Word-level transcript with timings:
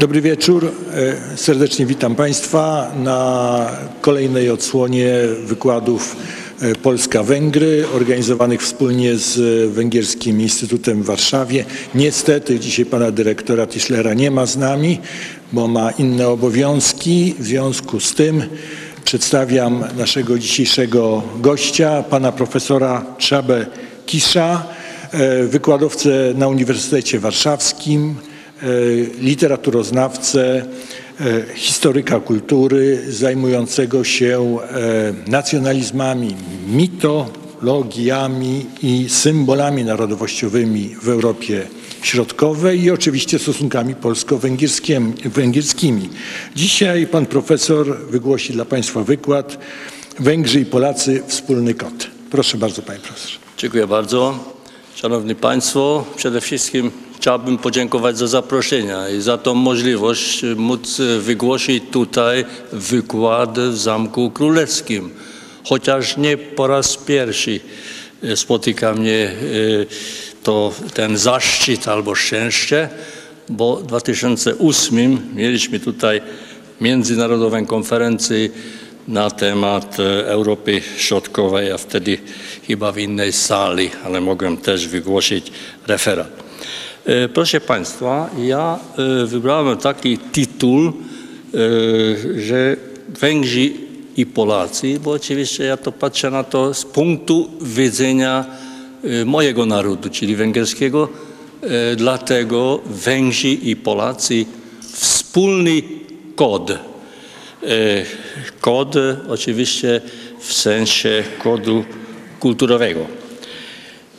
Dobry 0.00 0.20
wieczór. 0.20 0.72
E, 1.32 1.36
Serdecznie 1.36 1.86
witam 1.86 2.14
Państwa 2.14 2.92
na 2.96 3.70
kolejnej 4.00 4.50
odsłonie 4.50 5.12
wykładów 5.44 6.16
e, 6.62 6.74
Polska-Węgry 6.74 7.84
organizowanych 7.96 8.62
wspólnie 8.62 9.16
z 9.16 9.38
Węgierskim 9.70 10.40
Instytutem 10.40 11.02
w 11.02 11.06
Warszawie. 11.06 11.64
Niestety 11.94 12.60
dzisiaj 12.60 12.86
pana 12.86 13.10
dyrektora 13.10 13.66
Tischlera 13.66 14.14
nie 14.14 14.30
ma 14.30 14.46
z 14.46 14.56
nami, 14.56 14.98
bo 15.52 15.68
ma 15.68 15.90
inne 15.90 16.28
obowiązki. 16.28 17.34
W 17.38 17.44
związku 17.44 18.00
z 18.00 18.14
tym 18.14 18.42
przedstawiam 19.04 19.84
naszego 19.98 20.38
dzisiejszego 20.38 21.22
gościa, 21.40 22.02
pana 22.02 22.32
profesora 22.32 23.06
Trzabę 23.18 23.66
Kisza, 24.06 24.66
e, 25.12 25.44
wykładowcę 25.44 26.10
na 26.34 26.48
Uniwersytecie 26.48 27.18
Warszawskim, 27.18 28.14
e, 28.26 28.29
literaturoznawcę, 29.20 30.66
e, 31.20 31.54
historyka 31.54 32.20
kultury 32.20 33.02
zajmującego 33.08 34.04
się 34.04 34.58
nacjonalizmami, 35.26 36.36
mitologiami 36.68 38.66
i 38.82 39.08
symbolami 39.08 39.84
narodowościowymi 39.84 40.96
w 41.02 41.08
Europie 41.08 41.66
Środkowej 42.02 42.82
i 42.82 42.90
oczywiście 42.90 43.38
stosunkami 43.38 43.94
polsko-węgierskimi. 43.94 46.08
Dzisiaj 46.56 47.06
pan 47.06 47.26
profesor 47.26 47.98
wygłosi 47.98 48.52
dla 48.52 48.64
Państwa 48.64 49.04
wykład 49.04 49.58
Węgrzy 50.18 50.60
i 50.60 50.64
Polacy 50.64 51.22
wspólny 51.26 51.74
kod. 51.74 52.06
Proszę 52.30 52.58
bardzo 52.58 52.82
panie 52.82 52.98
profesorze. 52.98 53.38
Dziękuję 53.58 53.86
bardzo. 53.86 54.38
Szanowni 54.94 55.34
Państwo, 55.34 56.04
przede 56.16 56.40
wszystkim 56.40 56.90
chciałbym 57.20 57.58
podziękować 57.58 58.18
za 58.18 58.26
zaproszenie 58.26 58.96
i 59.18 59.20
za 59.20 59.38
tą 59.38 59.54
możliwość 59.54 60.42
móc 60.56 61.00
wygłosić 61.18 61.84
tutaj 61.90 62.44
wykład 62.72 63.58
w 63.58 63.76
Zamku 63.76 64.30
Królewskim. 64.30 65.10
Chociaż 65.64 66.16
nie 66.16 66.36
po 66.36 66.66
raz 66.66 66.96
pierwszy 66.96 67.60
spotyka 68.34 68.94
mnie 68.94 69.32
to 70.42 70.72
ten 70.94 71.16
zaszczyt 71.16 71.88
albo 71.88 72.14
szczęście, 72.14 72.88
bo 73.48 73.76
w 73.76 73.86
2008 73.86 75.18
mieliśmy 75.34 75.80
tutaj 75.80 76.20
międzynarodową 76.80 77.66
konferencję 77.66 78.48
na 79.08 79.30
temat 79.30 79.96
Europy 80.24 80.82
Środkowej, 80.96 81.72
a 81.72 81.78
wtedy 81.78 82.18
chyba 82.66 82.92
w 82.92 82.98
innej 82.98 83.32
sali, 83.32 83.90
ale 84.04 84.20
mogłem 84.20 84.56
też 84.56 84.88
wygłosić 84.88 85.52
referat. 85.86 86.49
Proszę 87.34 87.60
Państwa, 87.60 88.30
ja 88.42 88.78
wybrałem 89.26 89.78
taki 89.78 90.18
tytuł, 90.18 90.92
że 92.36 92.76
Węgrzy 93.08 93.70
i 94.16 94.26
Polacy, 94.26 95.00
bo 95.04 95.10
oczywiście 95.10 95.64
ja 95.64 95.76
to 95.76 95.92
patrzę 95.92 96.30
na 96.30 96.44
to 96.44 96.74
z 96.74 96.84
punktu 96.84 97.50
widzenia 97.60 98.44
mojego 99.26 99.66
narodu, 99.66 100.10
czyli 100.10 100.36
węgierskiego. 100.36 101.08
Dlatego 101.96 102.80
Węgrzy 102.86 103.48
i 103.48 103.76
Polacy 103.76 104.44
wspólny 104.92 105.82
kod. 106.36 106.72
Kod 108.60 108.94
oczywiście 109.28 110.00
w 110.40 110.52
sensie 110.52 111.24
kodu 111.42 111.84
kulturowego. 112.40 113.06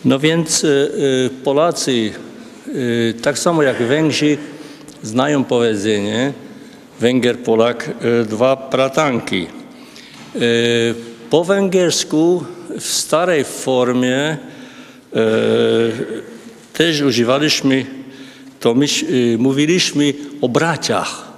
No 0.05 0.19
więc 0.19 0.65
Polacy, 1.43 2.11
tak 3.21 3.39
samo 3.39 3.63
jak 3.63 3.77
Węgrzy, 3.77 4.37
znają 5.03 5.43
powiedzenie 5.43 6.33
Węgier, 6.99 7.39
Polak, 7.39 7.89
dwa 8.29 8.55
pratanki. 8.55 9.47
Po 11.29 11.43
węgiersku 11.43 12.43
w 12.79 12.85
starej 12.85 13.43
formie 13.43 14.37
też 16.73 17.01
używaliśmy, 17.01 17.85
to 18.59 18.73
my 18.73 18.85
mówiliśmy 19.37 20.13
o 20.41 20.49
braciach. 20.49 21.31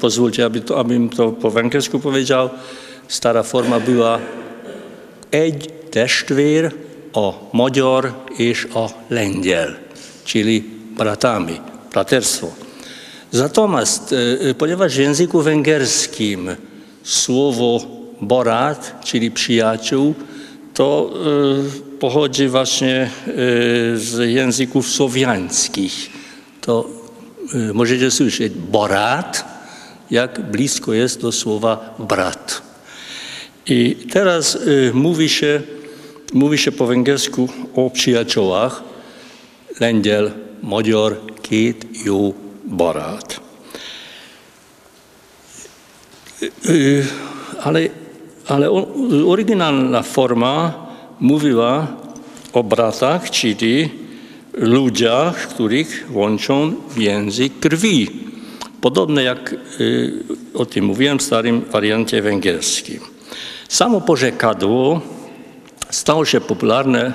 Pozwólcie, 0.00 0.44
aby 0.44 0.60
to, 0.60 0.78
abym 0.78 1.08
to 1.08 1.32
po 1.32 1.50
węgiersku 1.50 2.00
powiedział. 2.00 2.50
Stara 3.08 3.42
forma 3.42 3.80
była 3.80 4.18
egy 5.30 5.66
testvér, 5.90 6.72
a 7.14 7.32
magyar 7.52 8.12
és 8.38 8.66
a 8.74 8.88
lengyel, 9.10 9.76
czyli 10.24 10.64
bratami, 10.96 11.60
braterstwo. 11.92 12.52
Natomiast 13.32 14.14
ponieważ 14.58 14.94
w 14.94 14.98
języku 14.98 15.42
węgierskim 15.42 16.50
słowo 17.02 17.80
borat, 18.20 19.00
czyli 19.04 19.30
przyjaciół, 19.30 20.14
to 20.74 21.14
pochodzi 22.00 22.48
właśnie 22.48 23.10
z 23.94 24.30
języków 24.30 24.88
słowiańskich. 24.88 26.10
To 26.60 26.88
możecie 27.74 28.10
słyszeć 28.10 28.52
borat, 28.52 29.44
jak 30.10 30.50
blisko 30.50 30.92
jest 30.92 31.20
do 31.20 31.32
słowa 31.32 31.94
brat. 31.98 32.62
I 33.66 33.96
teraz 34.12 34.58
mówi 34.92 35.28
się, 35.28 35.62
mówi 36.32 36.58
się 36.58 36.72
po 36.72 36.86
węgiersku 36.86 37.48
o 37.74 37.90
przyjaciołach. 37.90 38.82
Lengyel, 39.80 40.32
magyar, 40.62 41.20
két 41.40 41.86
jó 42.04 42.34
barát. 42.64 43.40
Ale, 47.60 47.88
ale 48.46 48.70
oryginalna 49.26 50.02
forma 50.02 50.74
mówiła 51.20 51.86
o 52.52 52.62
bratach, 52.62 53.30
czyli 53.30 53.90
ludziach, 54.52 55.48
których 55.48 56.06
łączą 56.12 56.74
więzy 56.96 57.50
krwi. 57.60 58.10
Podobne 58.80 59.22
jak 59.22 59.54
o 60.54 60.66
tym 60.66 60.84
mówiłem 60.84 61.18
w 61.18 61.22
starym 61.22 61.60
wariancie 61.70 62.22
węgierskim. 62.22 63.00
Samo 63.68 64.00
porzekadło 64.00 65.00
stało 65.90 66.24
się 66.24 66.40
popularne 66.40 67.12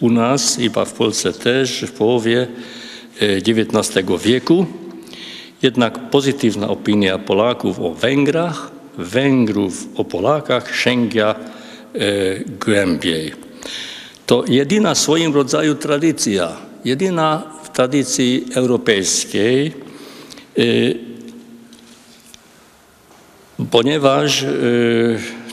u 0.00 0.10
nas, 0.10 0.56
chyba 0.56 0.84
w 0.84 0.92
Polsce 0.92 1.32
też, 1.32 1.84
w 1.88 1.92
połowie 1.92 2.46
XIX 3.20 4.06
wieku. 4.24 4.66
Jednak 5.62 6.10
pozytywna 6.10 6.68
opinia 6.68 7.18
Polaków 7.18 7.80
o 7.80 7.94
Węgrach, 7.94 8.70
Węgrów 8.98 9.88
o 9.96 10.04
Polakach 10.04 10.76
sięga 10.76 11.34
głębiej. 12.64 13.32
To 14.26 14.44
jedyna 14.48 14.94
w 14.94 14.98
swoim 14.98 15.34
rodzaju 15.34 15.74
tradycja, 15.74 16.56
jedyna 16.84 17.42
w 17.64 17.68
tradycji 17.68 18.46
europejskiej, 18.54 19.72
ponieważ 23.70 24.44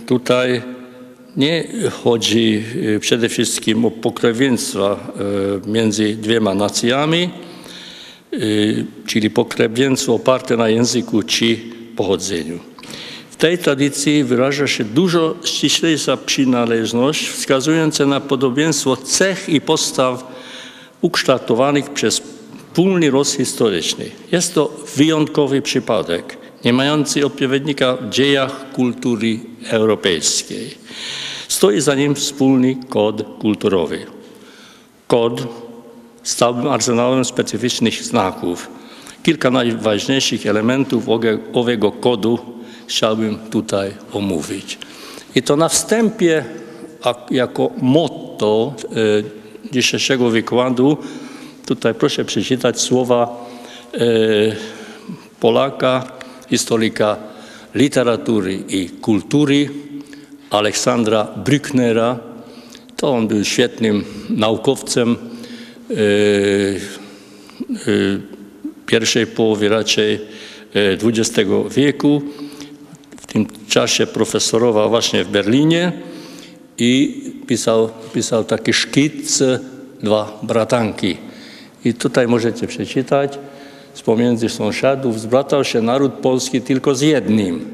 tutaj 0.05 0.61
nie 1.37 1.67
chodzi 2.03 2.63
przede 2.99 3.29
wszystkim 3.29 3.85
o 3.85 3.91
pokrewieństwo 3.91 4.99
między 5.67 6.15
dwiema 6.15 6.53
nacjami, 6.53 7.29
czyli 9.05 9.29
pokrewieństwo 9.29 10.13
oparte 10.13 10.57
na 10.57 10.69
języku 10.69 11.23
czy 11.23 11.57
pochodzeniu. 11.95 12.59
W 13.31 13.35
tej 13.35 13.57
tradycji 13.57 14.23
wyraża 14.23 14.67
się 14.67 14.83
dużo 14.83 15.35
ściślejsza 15.43 16.17
przynależność, 16.17 17.27
wskazująca 17.27 18.05
na 18.05 18.19
podobieństwo 18.19 18.97
cech 18.97 19.49
i 19.49 19.61
postaw 19.61 20.23
ukształtowanych 21.01 21.89
przez 21.89 22.21
wspólny 22.77 23.11
los 23.11 23.37
historyczny. 23.37 24.05
Jest 24.31 24.53
to 24.53 24.83
wyjątkowy 24.95 25.61
przypadek, 25.61 26.37
nie 26.65 26.73
mający 26.73 27.25
odpowiednika 27.25 27.95
w 27.95 28.09
dziejach 28.09 28.71
kultury 28.71 29.39
europejskiej. 29.69 30.86
Stoi 31.47 31.81
za 31.81 31.95
nim 31.95 32.15
wspólny 32.15 32.75
kod 32.89 33.23
kulturowy. 33.39 34.05
Kod 35.07 35.47
stałym 36.23 36.67
arsenałem 36.67 37.25
specyficznych 37.25 38.03
znaków. 38.03 38.69
Kilka 39.23 39.51
najważniejszych 39.51 40.45
elementów 40.45 41.03
owego 41.53 41.91
kodu 41.91 42.39
chciałbym 42.87 43.37
tutaj 43.49 43.91
omówić. 44.13 44.77
I 45.35 45.43
to 45.43 45.55
na 45.55 45.69
wstępie, 45.69 46.45
jako 47.31 47.71
motto 47.81 48.73
dzisiejszego 49.71 50.29
wykładu, 50.29 50.97
tutaj 51.65 51.93
proszę 51.93 52.25
przeczytać 52.25 52.81
słowa 52.81 53.45
Polaka, 55.39 56.11
historyka 56.49 57.17
literatury 57.75 58.63
i 58.69 58.89
kultury, 58.89 59.69
Aleksandra 60.49 61.27
Brücknera. 61.45 62.15
To 62.95 63.11
on 63.11 63.27
był 63.27 63.43
świetnym 63.43 64.03
naukowcem, 64.29 65.15
pierwszej 68.85 69.27
połowie 69.27 69.69
raczej 69.69 70.19
XX 71.03 71.49
wieku. 71.71 72.21
W 73.17 73.25
tym 73.25 73.47
czasie 73.67 74.07
profesorował 74.07 74.89
właśnie 74.89 75.23
w 75.23 75.29
Berlinie 75.29 75.91
i 76.77 77.21
pisał, 77.47 77.89
pisał 78.13 78.43
taki 78.43 78.73
szkic 78.73 79.43
Dwa 80.03 80.39
bratanki. 80.43 81.17
I 81.85 81.93
tutaj 81.93 82.27
możecie 82.27 82.67
przeczytać, 82.67 83.39
z 83.93 84.01
pomiędzy 84.01 84.49
sąsiadów 84.49 85.19
zbratał 85.19 85.63
się 85.63 85.81
naród 85.81 86.13
polski 86.13 86.61
tylko 86.61 86.95
z 86.95 87.01
jednym. 87.01 87.65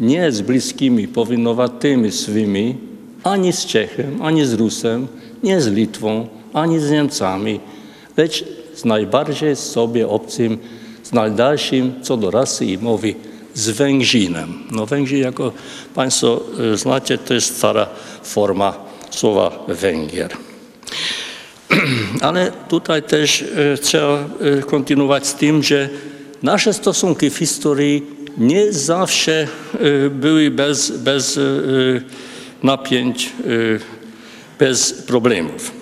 Nie 0.00 0.32
z 0.32 0.40
bliskimi, 0.40 1.08
powinowatymi 1.08 2.12
swymi, 2.12 2.76
ani 3.24 3.52
z 3.52 3.66
Czechem, 3.66 4.22
ani 4.22 4.44
z 4.44 4.54
Rusem, 4.54 5.06
nie 5.42 5.60
z 5.60 5.66
Litwą, 5.66 6.28
ani 6.52 6.80
z 6.80 6.90
Niemcami, 6.90 7.60
lecz 8.16 8.44
z 8.74 8.84
najbardziej 8.84 9.56
sobie 9.56 10.08
obcym, 10.08 10.58
z 11.02 11.12
najdalszym 11.12 11.92
co 12.02 12.16
do 12.16 12.30
rasy 12.30 12.66
i 12.66 12.78
mowy, 12.78 13.14
z 13.54 13.70
Węgrzinem. 13.70 14.54
No 14.70 14.86
Węgrzy, 14.86 15.18
jako 15.18 15.52
Państwo 15.94 16.40
e, 16.72 16.76
znacie, 16.76 17.18
to 17.18 17.34
jest 17.34 17.56
stara 17.56 17.86
forma 18.22 18.74
słowa 19.10 19.64
Węgier. 19.68 20.30
Ale 22.20 22.52
tutaj 22.68 23.02
też 23.02 23.42
e, 23.42 23.78
trzeba 23.78 24.18
e, 24.18 24.62
kontynuować 24.62 25.26
z 25.26 25.34
tym, 25.34 25.62
że 25.62 25.88
nasze 26.42 26.72
stosunki 26.72 27.30
w 27.30 27.36
historii 27.36 28.02
nie 28.40 28.72
zawsze 28.72 29.48
e, 29.74 30.10
były 30.10 30.50
bez, 30.50 30.90
bez 30.90 31.40
napięć, 32.62 33.32
bez 34.58 34.92
problemów. 34.92 35.72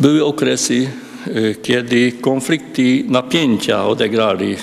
Były 0.00 0.24
okresy, 0.24 0.90
kiedy 1.62 2.12
konflikty, 2.12 3.04
napięcia 3.08 3.86
odegrali 3.86 4.56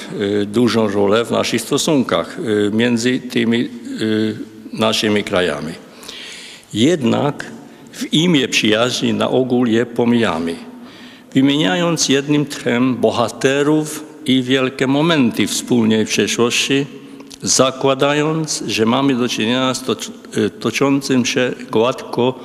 dużą 0.46 0.88
rolę 0.88 1.26
w 1.26 1.32
naszych 1.32 1.62
stosunkach 1.62 2.38
między 2.72 3.20
tymi 3.20 3.70
naszymi 4.74 5.24
krajami. 5.24 5.74
Jednak 6.74 7.46
w 7.94 8.14
imię 8.14 8.48
przyjaźni 8.48 9.14
na 9.14 9.30
ogół 9.30 9.66
je 9.66 9.86
pomijamy, 9.86 10.56
wymieniając 11.34 12.10
jednym 12.10 12.46
tchem 12.46 12.96
bohaterów 12.96 14.12
i 14.25 14.44
wielkie 14.44 14.88
momenty 14.88 15.48
wspólnej 15.48 16.06
przeszłości, 16.06 16.86
zakładając, 17.42 18.64
że 18.68 18.86
mamy 18.86 19.16
do 19.16 19.30
czynienia 19.30 19.74
z 19.74 19.84
toczącym 20.60 21.25
się 21.25 21.52
gładko 21.72 22.40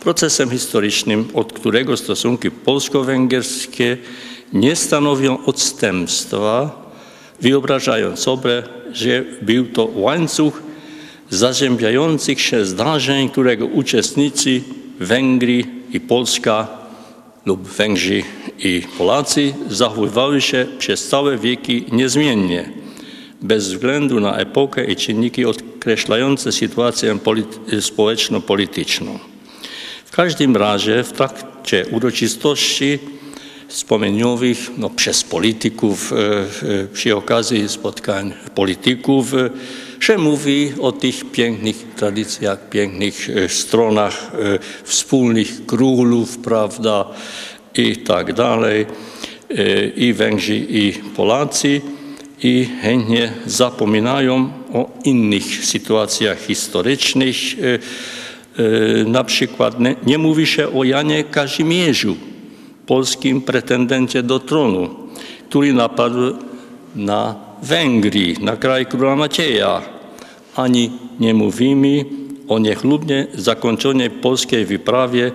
procesem 0.00 0.50
historycznym, 0.50 1.28
od 1.34 1.52
którego 1.52 1.96
stosunki 1.96 2.50
polsko-węgierskie 2.50 3.96
nie 4.52 4.76
stanowią 4.76 5.44
odstępstwa, 5.44 6.82
wyobrażając 7.40 8.18
sobie, 8.18 8.62
że 8.92 9.24
był 9.42 9.66
to 9.66 9.88
łańcuch 9.94 10.62
zazębiających 11.30 12.40
się 12.40 12.64
zdarzeń, 12.64 13.28
którego 13.28 13.66
uczestnicy 13.66 14.62
Węgry 15.00 15.64
i 15.92 16.00
Polska 16.00 16.68
lub 17.46 17.62
Węgrzy 17.62 18.22
i 18.58 18.82
Polacy 18.98 19.54
zachowywały 19.70 20.40
się 20.40 20.66
przez 20.78 21.08
całe 21.08 21.38
wieki 21.38 21.84
niezmiennie, 21.92 22.70
bez 23.42 23.68
względu 23.68 24.20
na 24.20 24.36
epokę 24.36 24.84
i 24.84 24.96
czynniki 24.96 25.44
określające 25.44 26.52
sytuację 26.52 27.18
społeczno-polityczną. 27.80 29.18
W 30.04 30.10
każdym 30.16 30.56
razie 30.56 31.02
w 31.02 31.12
trakcie 31.12 31.86
uroczystości 31.90 32.98
wspomnieniowych 33.68 34.58
no, 34.78 34.90
przez 34.90 35.24
polityków, 35.24 36.12
e, 36.12 36.16
e, 36.16 36.86
przy 36.92 37.16
okazji 37.16 37.68
spotkań 37.68 38.32
polityków, 38.54 39.32
że 40.00 40.18
mówi 40.18 40.72
o 40.80 40.92
tych 40.92 41.30
pięknych 41.32 41.76
tradycjach, 41.96 42.68
pięknych 42.68 43.30
e, 43.30 43.48
stronach 43.48 44.32
wspólnych 44.84 45.66
królów, 45.66 46.38
prawda, 46.38 47.04
i 47.76 47.96
tak 47.96 48.32
dalej, 48.32 48.86
e, 49.50 49.86
i 49.86 50.12
Węgrzy, 50.12 50.56
i 50.56 50.92
Polacy, 51.16 51.80
i 52.42 52.68
chętnie 52.82 53.32
zapominają 53.46 54.50
o 54.72 54.90
innych 55.04 55.44
sytuacjach 55.44 56.40
historycznych. 56.40 57.36
Na 59.06 59.24
przykład 59.24 59.80
nie, 59.80 59.96
nie 60.06 60.18
mówi 60.18 60.46
się 60.46 60.72
o 60.72 60.84
Janie 60.84 61.24
Kazimierzu, 61.24 62.16
polskim 62.86 63.40
pretendencie 63.40 64.22
do 64.22 64.40
tronu, 64.40 64.94
który 65.48 65.72
napadł 65.72 66.36
na 66.96 67.34
Węgry, 67.62 68.34
na 68.40 68.56
kraj 68.56 68.86
króla 68.86 69.16
Macieja, 69.16 69.82
ani 70.56 70.90
nie 71.20 71.34
mówimy 71.34 72.04
o 72.48 72.58
niechlubnie 72.58 73.26
zakończonej 73.34 74.10
polskiej 74.10 74.64
wyprawie 74.64 75.32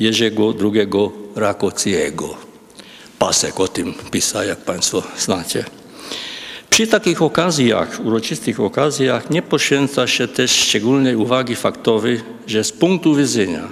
Jerzego 0.00 0.54
II 0.74 1.25
Rakociego. 1.36 2.36
Pasek 3.18 3.60
o 3.60 3.68
tym 3.68 3.94
pisał, 4.10 4.44
jak 4.44 4.58
Państwo 4.58 5.02
znacie. 5.18 5.64
Przy 6.70 6.86
takich 6.86 7.22
okazjach, 7.22 8.00
uroczystych 8.04 8.60
okazjach 8.60 9.30
nie 9.30 9.42
poświęca 9.42 10.06
się 10.06 10.28
też 10.28 10.50
szczególnej 10.50 11.16
uwagi 11.16 11.56
faktowi, 11.56 12.20
że 12.46 12.64
z 12.64 12.72
punktu 12.72 13.14
widzenia 13.14 13.68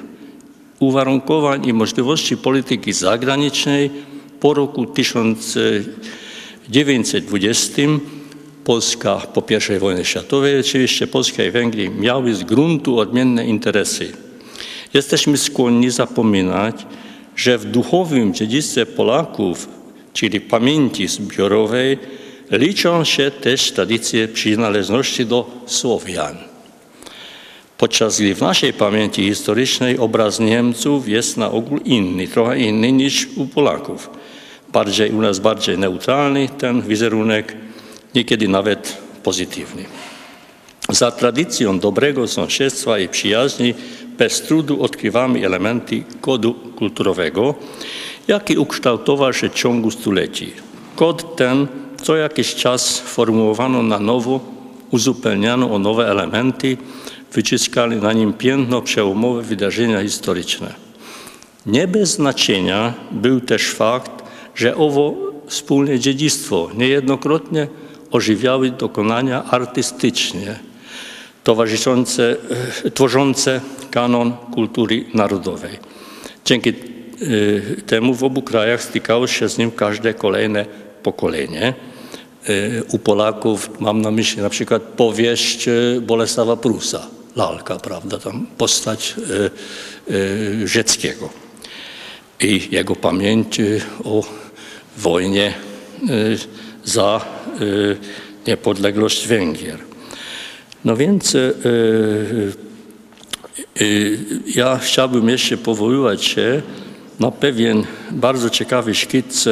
uwarunkowań 0.79 1.67
i 1.67 1.73
możliwości 1.73 2.37
polityki 2.37 2.93
zagranicznej 2.93 3.91
po 4.41 4.55
roku 4.55 4.87
1920 4.87 7.83
Polska 8.65 9.17
po 9.17 9.43
I 9.77 9.79
wojnie 9.79 10.05
światowej, 10.05 10.61
oczywiście 10.61 11.07
Polska 11.07 11.45
i 11.45 11.51
Węgry 11.51 11.91
miały 11.91 12.35
z 12.35 12.43
gruntu 12.43 12.99
odmienne 12.99 13.47
interesy. 13.47 14.13
Jesteśmy 14.95 15.37
skłonni 15.37 15.91
zapominać, 15.91 16.87
że 17.37 17.59
w 17.59 17.65
duchowym 17.65 18.35
dziedzictwie 18.35 18.87
Polaków, 18.87 19.69
czyli 20.13 20.41
pamięci 20.41 21.09
zbiorowej, 21.09 21.99
liczą 22.51 23.05
się 23.05 23.31
też 23.31 23.73
tradycje 23.73 24.29
przynależności 24.29 25.27
do 25.27 25.51
Słowian. 25.67 26.37
Podczas 27.79 28.21
gdy 28.21 28.35
w 28.35 28.41
naszej 28.41 28.73
pamięci 28.73 29.23
historycznej 29.23 29.99
obraz 29.99 30.41
Niemców 30.41 31.09
jest 31.09 31.37
na 31.37 31.51
ogół 31.51 31.79
inny, 31.79 32.29
trochę 32.29 32.59
inny 32.59 32.93
niż 32.93 33.29
u 33.37 33.47
Polaków. 33.47 34.11
Bardziej, 34.73 35.11
u 35.11 35.21
nas 35.21 35.39
bardziej 35.39 35.79
neutralny 35.79 36.49
ten 36.59 36.83
wizerunek, 36.83 37.57
niekiedy 38.15 38.49
nawet 38.49 38.97
pozytywny. 39.23 39.85
Za 40.89 41.11
tradycją 41.11 41.79
dobrego 41.79 42.29
sąsiedztwa 42.29 42.99
i 42.99 43.09
przyjaźni 43.09 43.75
bez 44.19 44.43
trudu 44.43 44.83
odkrywamy 44.83 45.47
elementy 45.47 46.03
kodu 46.21 46.55
kulturowego, 46.55 47.55
jaki 48.29 48.59
ukształtował 48.59 49.33
się 49.33 49.49
w 49.49 49.55
ciągu 49.55 49.91
stuleci. 49.91 50.53
Kod 50.97 51.37
ten 51.37 51.67
co 52.03 52.17
jakiś 52.17 52.55
czas 52.55 52.99
formułowano 52.99 53.83
na 53.83 53.99
nowo, 53.99 54.41
uzupełniano 54.91 55.75
o 55.75 55.79
nowe 55.79 56.11
elementy, 56.11 56.77
wyciskali 57.33 57.97
na 57.97 58.13
nim 58.13 58.33
piętno 58.33 58.83
przełomowe 58.83 59.43
wydarzenia 59.43 60.03
historyczne. 60.03 60.75
Nie 61.67 61.89
bez 61.89 62.11
znaczenia 62.11 62.95
był 63.11 63.41
też 63.41 63.71
fakt, 63.71 64.25
że 64.55 64.77
owo 64.77 65.15
wspólne 65.47 65.99
dziedzictwo 65.99 66.71
niejednokrotnie 66.77 67.69
ożywiały 68.11 68.71
dokonania 68.71 69.45
artystyczne, 69.45 70.59
towarzyszące, 71.45 72.37
e, 72.85 72.91
tworzące 72.91 73.61
kanon 73.91 74.33
kultury 74.55 75.05
narodowej. 75.15 75.79
Dzięki 76.45 76.71
e, 76.71 76.75
temu 77.87 78.15
w 78.15 78.25
obu 78.25 78.43
krajach 78.43 78.83
stykało 78.83 79.27
się 79.27 79.49
z 79.49 79.59
nim 79.59 79.71
każde 79.71 80.15
kolejne 80.15 80.67
pokolenie. 81.03 81.75
E, 82.49 82.83
u 82.93 82.99
Polaków 82.99 83.71
mam 83.81 84.03
na 84.03 84.11
myśli 84.11 84.43
na 84.43 84.51
przykład 84.51 84.83
powieść 84.83 85.69
Bolesława 86.01 86.57
Prusa, 86.57 87.07
lalka, 87.37 87.77
prawda, 87.77 88.19
tam 88.19 88.47
postać 88.59 89.15
Rzeckiego 90.65 91.29
i 92.41 92.69
jego 92.71 92.97
pamięć 92.97 93.61
o 94.05 94.25
wojnie 94.99 95.55
za 96.85 97.21
niepodległość 98.47 99.27
Węgier. 99.27 99.94
No 100.85 100.97
więc 100.97 101.35
y, 101.35 101.55
y, 103.81 104.19
ja 104.55 104.79
chciałbym 104.79 105.29
jeszcze 105.29 105.57
powoływać 105.57 106.25
się 106.25 106.63
na 107.21 107.31
pewien 107.31 107.85
bardzo 108.11 108.51
ciekawy 108.51 108.95
szkic 108.95 109.45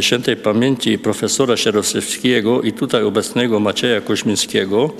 świętej 0.00 0.36
pamięci 0.36 0.98
profesora 0.98 1.56
Sierosewskiego 1.56 2.62
i 2.62 2.72
tutaj 2.72 3.02
obecnego 3.02 3.60
Macieja 3.60 4.00
Koźmińskiego. 4.00 4.90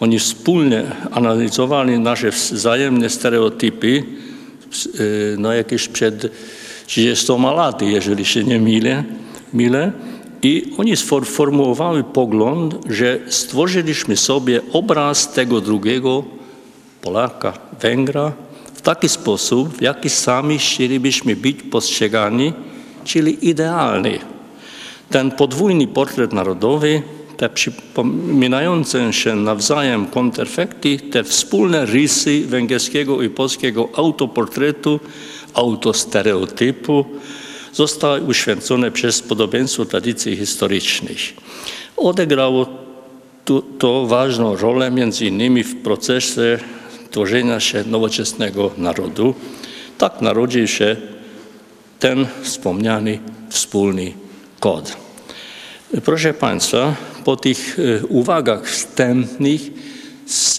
Oni 0.00 0.18
wspólnie 0.18 0.82
analizowali 1.10 1.98
nasze 1.98 2.30
wzajemne 2.30 3.10
stereotypy 3.10 4.02
no 5.38 5.52
jakieś 5.52 5.88
przed 5.88 6.32
30 6.86 7.32
laty, 7.56 7.84
jeżeli 7.84 8.24
się 8.24 8.44
nie 8.44 8.60
mylę. 8.60 9.04
mylę. 9.52 9.92
I 10.42 10.72
oni 10.78 10.96
sformułowali 10.96 12.04
pogląd, 12.04 12.74
że 12.88 13.18
stworzyliśmy 13.28 14.16
sobie 14.16 14.60
obraz 14.72 15.32
tego 15.32 15.60
drugiego 15.60 16.24
Polaka, 17.02 17.52
Węgra 17.80 18.32
w 18.74 18.80
taki 18.82 19.08
sposób, 19.08 19.68
w 19.68 19.82
jaki 19.82 20.10
sami 20.10 20.58
chcielibyśmy 20.58 21.36
być 21.36 21.62
postrzegani, 21.62 22.52
czyli 23.04 23.48
idealny. 23.48 24.18
Ten 25.10 25.30
podwójny 25.30 25.86
portret 25.86 26.32
narodowy, 26.32 27.02
te 27.36 27.48
przypominające 27.48 29.12
się 29.12 29.36
nawzajem 29.36 30.06
kontrefekty, 30.06 30.98
te 30.98 31.24
wspólne 31.24 31.86
rysy 31.86 32.46
węgierskiego 32.46 33.22
i 33.22 33.30
polskiego 33.30 33.88
autoportretu, 33.94 35.00
autostereotypu, 35.54 37.04
zostały 37.72 38.20
uświęcone 38.20 38.90
przez 38.90 39.22
podobieństwo 39.22 39.84
tradycji 39.84 40.36
historycznych. 40.36 41.20
Odegrało 41.96 42.66
to, 43.44 43.62
to 43.78 44.06
ważną 44.06 44.56
rolę 44.56 44.90
między 44.90 45.26
innymi 45.26 45.64
w 45.64 45.82
procesie 45.82 46.58
tworzenia 47.10 47.60
się 47.60 47.84
nowoczesnego 47.86 48.70
narodu. 48.78 49.34
Tak 49.98 50.20
narodził 50.20 50.66
się 50.68 50.96
ten 51.98 52.26
wspomniany 52.42 53.18
wspólny 53.50 54.12
kod. 54.60 54.96
Proszę 56.04 56.34
Państwa, 56.34 56.94
po 57.24 57.36
tych 57.36 57.78
e, 57.78 58.06
uwagach 58.06 58.70
wstępnych 58.70 59.60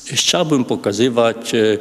chciałbym 0.06 0.66
pokazywać 0.66 1.56
e, 1.56 1.78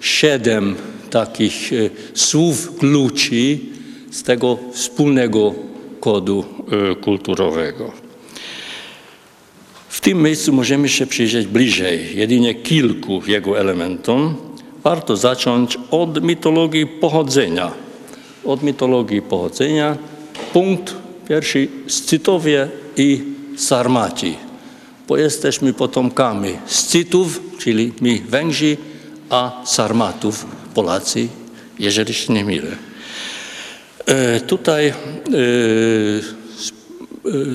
siedem 0.00 0.74
takich 1.10 1.72
e, 1.72 1.76
słów 2.14 2.78
kluczy 2.78 3.58
z 4.10 4.22
tego 4.22 4.58
wspólnego 4.72 5.54
kodu 6.00 6.44
kulturowego. 7.00 7.92
W 9.88 10.00
tym 10.00 10.22
miejscu 10.22 10.52
możemy 10.52 10.88
się 10.88 11.06
przyjrzeć 11.06 11.46
bliżej 11.46 12.16
jedynie 12.16 12.54
kilku 12.54 13.22
jego 13.26 13.60
elementom. 13.60 14.34
Warto 14.84 15.16
zacząć 15.16 15.78
od 15.90 16.22
mitologii 16.22 16.86
pochodzenia. 16.86 17.70
Od 18.44 18.62
mitologii 18.62 19.22
pochodzenia. 19.22 19.96
Punkt 20.52 20.94
pierwszy 21.28 21.68
Scytowie 21.86 22.68
i 22.96 23.20
Sarmaci, 23.56 24.36
bo 25.08 25.16
jesteśmy 25.16 25.72
potomkami 25.72 26.50
Scytów, 26.66 27.40
czyli 27.58 27.92
my 28.00 28.20
Węgrzy, 28.28 28.76
a 29.30 29.62
Sarmatów, 29.64 30.46
Polacy, 30.74 31.28
jeżeli 31.78 32.14
się 32.14 32.32
nie 32.32 32.44
mylę. 32.44 32.76
E, 34.06 34.40
tutaj 34.40 34.86
e, 34.86 34.92
e, 34.92 34.94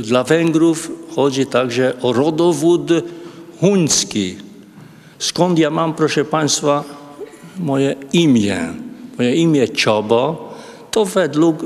dla 0.03 0.24
Węgrów 0.24 0.91
chodzi 1.15 1.46
także 1.46 1.93
o 2.01 2.13
rodowód 2.13 2.91
huński. 3.60 4.36
Skąd 5.20 5.60
ja 5.60 5.70
mam, 5.70 5.93
proszę 5.93 6.25
Państwa, 6.25 6.84
moje 7.60 7.96
imię? 8.13 8.60
Moje 9.17 9.36
imię 9.36 9.70
Ciobo 9.70 10.51
to 10.91 11.05
według 11.05 11.65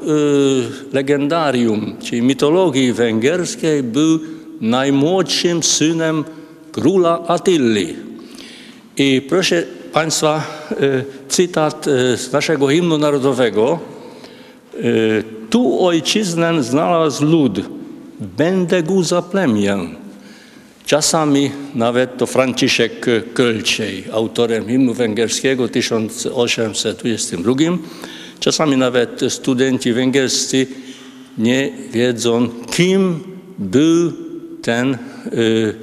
legendarium, 0.93 1.95
czyli 2.03 2.21
mitologii 2.21 2.93
węgierskiej, 2.93 3.83
był 3.83 4.19
najmłodszym 4.61 5.63
synem 5.63 6.23
króla 6.71 7.27
Attilli. 7.27 7.95
I 8.97 9.21
proszę 9.29 9.63
Państwa, 9.93 10.43
cytat 11.27 11.85
z 12.15 12.31
naszego 12.31 12.67
hymnu 12.67 12.97
narodowego. 12.97 13.94
Y, 14.83 15.23
tu 15.49 15.85
ojczyznę 15.85 16.63
znalazł 16.63 17.25
lud, 17.25 17.61
będę 18.19 18.83
go. 18.83 19.01
Czasami 20.85 21.51
nawet 21.75 22.17
to 22.17 22.25
Franciszek 22.25 23.05
Kölczej, 23.33 24.03
autorem 24.11 24.65
hymnu 24.65 24.93
węgierskiego 24.93 25.67
1822, 25.67 27.53
czasami 28.39 28.77
nawet 28.77 29.21
studenci 29.29 29.93
węgierscy 29.93 30.67
nie 31.37 31.71
wiedzą, 31.91 32.49
kim 32.71 33.19
był 33.59 34.11
ten 34.61 34.97
y, 35.33 35.75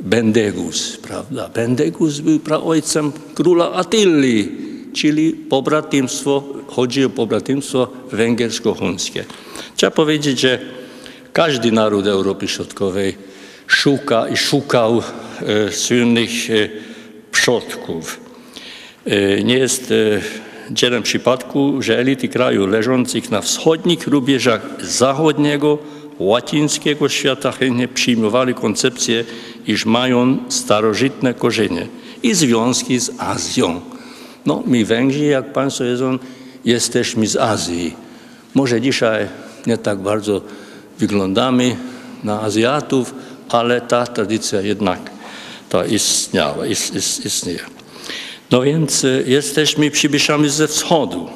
Bendegus, 0.00 0.96
prawda? 0.96 1.48
Bendegus 1.48 2.20
był 2.20 2.38
praojcem 2.38 3.12
króla 3.34 3.72
Attilli, 3.72 4.48
czyli 4.92 5.32
pobratymstwo, 5.32 6.42
chodzi 6.66 7.04
o 7.04 7.10
pobratymstwo 7.10 7.88
węgiersko-huńskie. 8.12 9.24
Trzeba 9.76 9.90
powiedzieć, 9.90 10.40
że 10.40 10.58
każdy 11.32 11.72
naród 11.72 12.06
Europy 12.06 12.48
Środkowej 12.48 13.16
szuka 13.66 14.28
i 14.28 14.36
szukał 14.36 15.02
e, 15.42 15.72
słynnych 15.72 16.50
e, 16.50 16.68
przodków. 17.32 18.20
E, 19.06 19.44
nie 19.44 19.58
jest 19.58 19.90
e, 19.90 20.20
dziełem 20.70 21.02
przypadku, 21.02 21.82
że 21.82 21.98
elity 21.98 22.28
kraju 22.28 22.66
leżących 22.66 23.30
na 23.30 23.40
wschodnich 23.40 24.06
rubieżach 24.06 24.62
zachodniego, 24.80 25.78
łacińskiego 26.18 27.08
świata 27.08 27.52
chętnie 27.52 27.88
przyjmowali 27.88 28.54
koncepcję, 28.54 29.24
iż 29.66 29.86
mają 29.86 30.38
starożytne 30.48 31.34
korzenie 31.34 31.86
i 32.22 32.34
związki 32.34 32.98
z 32.98 33.10
Azją. 33.18 33.80
No, 34.46 34.62
my 34.66 34.84
Węgrzy, 34.84 35.24
jak 35.24 35.52
Państwo 35.52 35.84
wiedzą, 35.84 36.18
jesteśmy 36.64 37.26
z 37.26 37.36
Azji. 37.36 37.96
Może 38.54 38.80
dzisiaj 38.80 39.28
nie 39.66 39.78
tak 39.78 39.98
bardzo 39.98 40.40
wyglądamy 40.98 41.76
na 42.24 42.40
Azjatów, 42.40 43.14
ale 43.48 43.80
ta 43.80 44.06
tradycja 44.06 44.60
jednak 44.60 45.18
ta 45.68 45.84
istniała, 45.86 46.66
ist, 46.66 46.94
ist, 46.94 47.24
istnieje. 47.26 47.60
No 48.50 48.62
więc 48.62 49.04
e, 49.04 49.22
jesteśmy 49.26 49.90
przybyszami 49.90 50.48
ze 50.48 50.68
wschodu, 50.68 51.28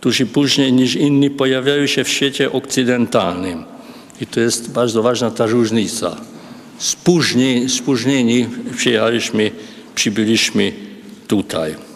którzy 0.00 0.26
później 0.26 0.72
niż 0.72 0.94
inni 0.94 1.30
pojawiają 1.30 1.86
się 1.86 2.04
w 2.04 2.08
świecie 2.08 2.52
okcydentalnym. 2.52 3.64
I 4.20 4.26
to 4.26 4.40
jest 4.40 4.70
bardzo 4.70 5.02
ważna 5.02 5.30
ta 5.30 5.46
różnica. 5.46 6.16
Spóźnieni, 6.78 7.68
spóźnieni 7.68 8.48
przyjechaliśmy, 8.76 9.50
przybyliśmy 9.94 10.72
tutaj. 11.28 11.89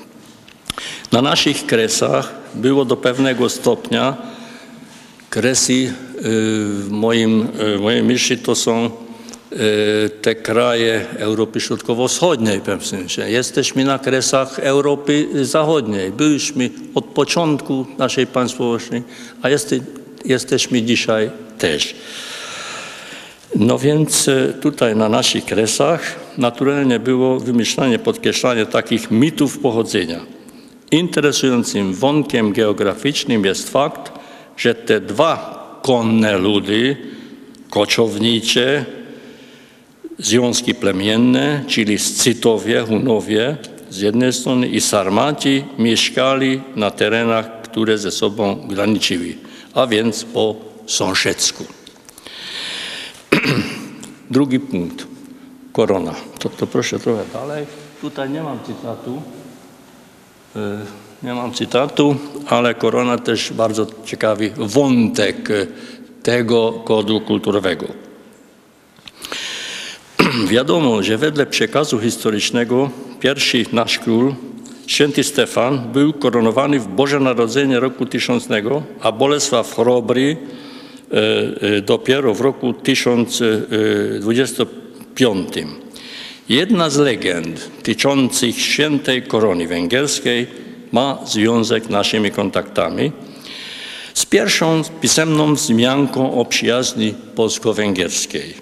Na 1.13 1.23
naszych 1.23 1.67
kresach 1.67 2.35
było 2.55 2.85
do 2.85 2.97
pewnego 2.97 3.49
stopnia 3.49 4.17
kresy 5.31 5.73
y, 5.73 5.93
w 6.19 6.87
moim, 6.91 7.49
y, 7.61 7.79
w 7.79 7.81
mojej 7.81 8.03
myśli 8.03 8.39
to 8.39 8.55
są 8.55 8.91
y, 9.53 10.11
te 10.23 10.35
kraje 10.35 11.07
Europy 11.19 11.61
Środkowo-Wschodniej 11.61 12.59
w 12.59 12.63
pewnym 12.63 12.87
sensie. 12.87 13.31
Jesteśmy 13.31 13.85
na 13.85 13.99
kresach 13.99 14.59
Europy 14.59 15.29
Zachodniej. 15.43 16.13
Byliśmy 16.13 16.71
od 16.95 17.05
początku 17.05 17.87
naszej 17.99 18.27
państwowości, 18.27 19.03
a 19.43 19.49
jest, 19.49 19.75
jesteśmy 20.25 20.83
dzisiaj 20.83 21.31
też. 21.59 21.95
No 23.55 23.79
więc 23.79 24.31
tutaj 24.61 24.97
na 24.97 25.09
naszych 25.09 25.45
kresach 25.45 26.15
naturalnie 26.39 26.99
było 26.99 27.41
wymyślanie, 27.41 27.99
podkreślanie 27.99 28.67
takich 28.67 29.11
mitów 29.11 29.59
pochodzenia. 29.59 30.21
Interesującym 30.95 31.95
wątkiem 31.95 32.53
geograficznym 32.53 33.45
jest 33.45 33.71
fakt, 33.71 34.13
że 34.57 34.75
te 34.75 35.01
dwa 35.01 35.81
konne 35.83 36.39
ludy, 36.39 36.97
koczownicze, 37.71 38.85
związki 40.19 40.75
plemienne, 40.75 41.65
czyli 41.67 41.99
Scytowie, 41.99 42.85
Hunowie 42.89 43.57
z 43.91 44.01
jednej 44.01 44.33
strony 44.33 44.69
i 44.69 44.81
Sarmaci 44.81 45.65
mieszkali 45.79 46.61
na 46.77 46.91
terenach, 46.91 47.63
które 47.63 47.99
ze 47.99 48.11
sobą 48.11 48.67
graniczyły, 48.69 49.35
a 49.75 49.87
więc 49.87 50.25
po 50.25 50.57
sąsiedzku. 50.87 51.65
Drugi 54.31 54.61
punkt, 54.61 55.07
korona. 55.73 56.15
To, 56.39 56.49
to 56.49 56.67
proszę 56.67 56.99
trochę 56.99 57.25
dalej. 57.33 57.67
Tutaj 58.01 58.31
nie 58.31 58.43
mam 58.43 58.59
cytatu. 58.67 59.23
Nie 61.23 61.35
mam 61.35 61.53
cytatu, 61.53 62.17
ale 62.47 62.75
korona 62.75 63.19
też 63.19 63.53
bardzo 63.53 63.87
ciekawy 64.05 64.53
wątek 64.57 65.49
tego 66.23 66.73
kodu 66.73 67.21
kulturowego. 67.21 67.87
Wiadomo, 70.49 71.03
że 71.03 71.19
wedle 71.19 71.47
przekazu 71.47 72.01
historycznego 72.01 72.91
pierwszy 73.21 73.65
nasz 73.73 73.99
król, 73.99 74.35
święty 74.87 75.25
Stefan, 75.25 75.93
był 75.93 76.13
koronowany 76.13 76.81
w 76.81 76.89
Boże 76.89 77.21
Narodzenie 77.21 77.81
roku 77.81 78.07
tysiącnego, 78.07 78.83
a 79.01 79.13
Bolesław 79.13 79.75
Chrobry 79.75 80.37
dopiero 81.83 82.35
w 82.35 82.41
roku 82.41 82.73
1025. 82.73 85.49
Jedna 86.49 86.91
z 86.91 86.97
legend 86.97 87.71
tyczących 87.83 88.61
świętej 88.61 89.23
korony 89.23 89.69
węgierskiej 89.69 90.47
ma 90.93 91.19
związek 91.27 91.85
z 91.85 91.89
naszymi 91.89 92.31
kontaktami. 92.31 93.13
z 94.15 94.27
pierwszą 94.27 94.83
pisemną 95.01 95.55
wzmianką 95.55 96.41
o 96.41 96.45
przyjaźni 96.45 97.15
polsko-węgierskiej. 97.35 98.55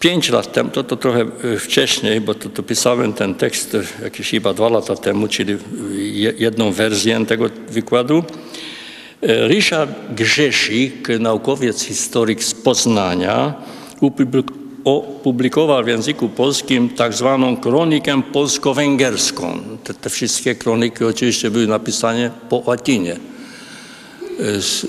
Pięć 0.00 0.30
lat 0.30 0.52
temu, 0.52 0.70
to, 0.70 0.84
to 0.84 0.96
trochę 0.96 1.20
e, 1.20 1.58
wcześniej, 1.58 2.20
bo 2.20 2.34
to, 2.34 2.48
to 2.48 2.62
pisałem 2.62 3.12
ten 3.12 3.34
tekst 3.34 3.76
jakieś 4.02 4.30
chyba 4.30 4.54
dwa 4.54 4.68
lata 4.68 4.96
temu, 4.96 5.28
czyli 5.28 5.56
jedną 6.38 6.72
wersję 6.72 7.26
tego 7.26 7.50
wykładu. 7.68 8.24
E, 9.22 9.48
Ryszard 9.48 9.90
Grzesik, 10.14 11.08
naukowiec, 11.20 11.82
historyk 11.82 12.44
z 12.44 12.54
Poznania, 12.54 13.54
opublikował 14.84 15.84
w 15.84 15.88
języku 15.88 16.28
polskim 16.28 16.88
tak 16.88 17.14
zwaną 17.14 17.56
kronikę 17.56 18.22
polsko-węgierską. 18.32 19.58
Te, 19.84 19.94
te, 19.94 20.10
wszystkie 20.10 20.54
kroniki 20.54 21.04
oczywiście 21.04 21.50
były 21.50 21.66
napisane 21.66 22.30
po 22.48 22.62
łacinie. 22.66 23.16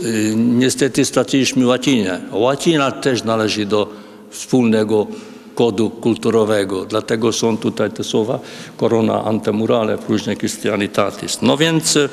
Y, 0.03 0.33
niestety 0.35 1.05
straciliśmy 1.05 1.65
łacinę. 1.65 2.21
Łacina 2.31 2.91
też 2.91 3.23
należy 3.23 3.65
do 3.65 3.89
wspólnego 4.29 5.07
kodu 5.55 5.89
kulturowego. 5.89 6.85
Dlatego 6.85 7.31
są 7.31 7.57
tutaj 7.57 7.91
te 7.91 8.03
słowa 8.03 8.39
corona 8.77 9.23
antemurale, 9.23 9.97
próżne 9.97 10.35
Christianitatis. 10.35 11.41
No 11.41 11.57
więc 11.57 11.97
e, 11.97 12.09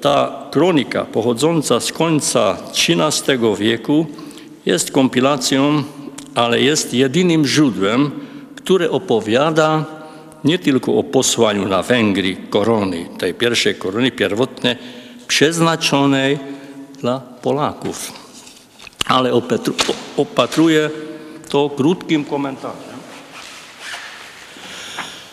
ta 0.00 0.48
kronika 0.50 1.04
pochodząca 1.04 1.80
z 1.80 1.92
końca 1.92 2.56
XIII 2.72 3.38
wieku 3.58 4.06
jest 4.66 4.90
kompilacją, 4.90 5.82
ale 6.34 6.60
jest 6.60 6.94
jedynym 6.94 7.46
źródłem, 7.46 8.10
które 8.56 8.90
opowiada 8.90 9.84
nie 10.44 10.58
tylko 10.58 10.98
o 10.98 11.02
posłaniu 11.02 11.68
na 11.68 11.82
Węgry 11.82 12.36
korony, 12.50 13.08
tej 13.18 13.34
pierwszej 13.34 13.74
korony 13.74 14.10
pierwotnej, 14.10 14.76
przeznaczonej 15.28 16.38
dla 17.00 17.20
Polaków. 17.20 18.12
Ale 19.06 19.32
opatruję 20.16 20.90
to 21.48 21.70
krótkim 21.70 22.24
komentarzem. 22.24 22.92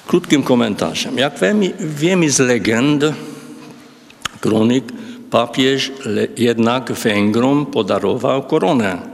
Krótkim 0.08 0.44
komentarzem. 0.44 1.18
Jak 1.18 1.34
wiemy 1.80 2.30
z 2.30 2.40
legend, 2.40 3.04
kronik, 4.40 4.86
papież 5.32 5.92
jednak 6.38 6.92
Węgrom 6.92 7.66
podarował 7.66 8.44
koronę, 8.44 9.09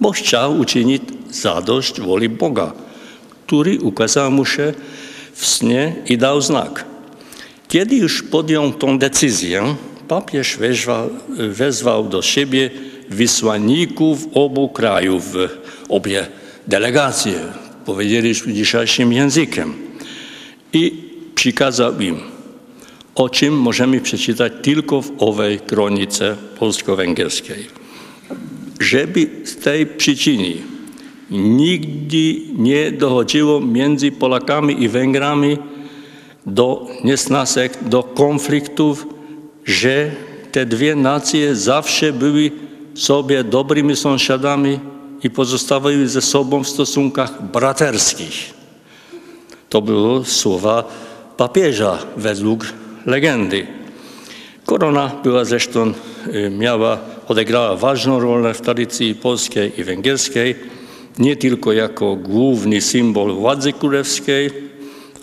bo 0.00 0.12
chciał 0.12 0.58
uczynić 0.58 1.02
zadość 1.30 2.00
woli 2.00 2.28
Boga, 2.28 2.72
który 3.46 3.80
ukazał 3.80 4.30
mu 4.30 4.44
się 4.44 4.74
w 5.32 5.46
snie 5.46 5.94
i 6.08 6.18
dał 6.18 6.40
znak. 6.40 6.84
Kiedy 7.68 7.96
już 7.96 8.22
podjął 8.22 8.72
tą 8.72 8.98
decyzję, 8.98 9.74
papież 10.08 10.56
wezwał, 10.56 11.10
wezwał 11.48 12.08
do 12.08 12.22
siebie 12.22 12.70
wysłanników 13.10 14.26
obu 14.34 14.68
krajów, 14.68 15.34
obie 15.88 16.26
delegacje, 16.66 17.40
powiedzieliśmy 17.84 18.52
dzisiejszym 18.52 19.12
językiem, 19.12 19.74
i 20.72 20.92
przykazał 21.34 22.00
im, 22.00 22.20
o 23.14 23.28
czym 23.28 23.54
możemy 23.54 24.00
przeczytać 24.00 24.52
tylko 24.62 25.02
w 25.02 25.12
owej 25.18 25.60
kronice 25.60 26.36
polsko-węgierskiej. 26.58 27.66
Żeby 28.80 29.30
z 29.44 29.56
tej 29.56 29.86
przyczyny 29.86 30.54
nigdy 31.30 32.40
nie 32.58 32.92
dochodziło 32.92 33.60
między 33.60 34.12
Polakami 34.12 34.82
i 34.82 34.88
Węgrami 34.88 35.58
do 36.46 36.86
niesnasek, 37.04 37.78
do 37.88 38.02
konfliktów, 38.02 39.06
że 39.64 40.10
te 40.52 40.66
dwie 40.66 40.94
nacje 40.94 41.56
zawsze 41.56 42.12
były 42.12 42.50
sobie 42.94 43.44
dobrymi 43.44 43.96
sąsiadami 43.96 44.80
i 45.22 45.30
pozostawały 45.30 46.08
ze 46.08 46.22
sobą 46.22 46.64
w 46.64 46.68
stosunkach 46.68 47.50
braterskich. 47.52 48.54
To 49.68 49.82
były 49.82 50.24
słowa 50.24 50.84
papieża 51.36 51.98
według 52.16 52.66
legendy. 53.06 53.66
Korona 54.64 55.10
była 55.24 55.44
zresztą, 55.44 55.92
y, 56.34 56.50
miała, 56.50 56.98
odegrała 57.28 57.76
ważną 57.76 58.20
rolę 58.20 58.54
w 58.54 58.60
tradycji 58.60 59.14
polskiej 59.14 59.80
i 59.80 59.84
węgierskiej, 59.84 60.54
nie 61.18 61.36
tylko 61.36 61.72
jako 61.72 62.16
główny 62.16 62.80
symbol 62.80 63.32
władzy 63.32 63.72
królewskiej, 63.72 64.50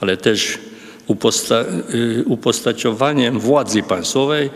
ale 0.02 0.18
też 0.18 0.60
uposta 1.08 1.66
y, 1.94 2.24
upostaciowaniem 2.28 3.40
władzy 3.40 3.84
państwowej, 3.84 4.50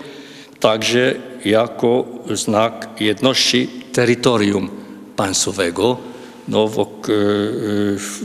także 0.60 1.16
jako 1.46 2.06
znak 2.32 2.88
jedności 3.00 3.70
terytorium 3.94 4.70
państwowego 5.16 5.98
no, 6.48 6.68
w, 6.68 6.80
y, 6.80 6.86
w 7.98 8.22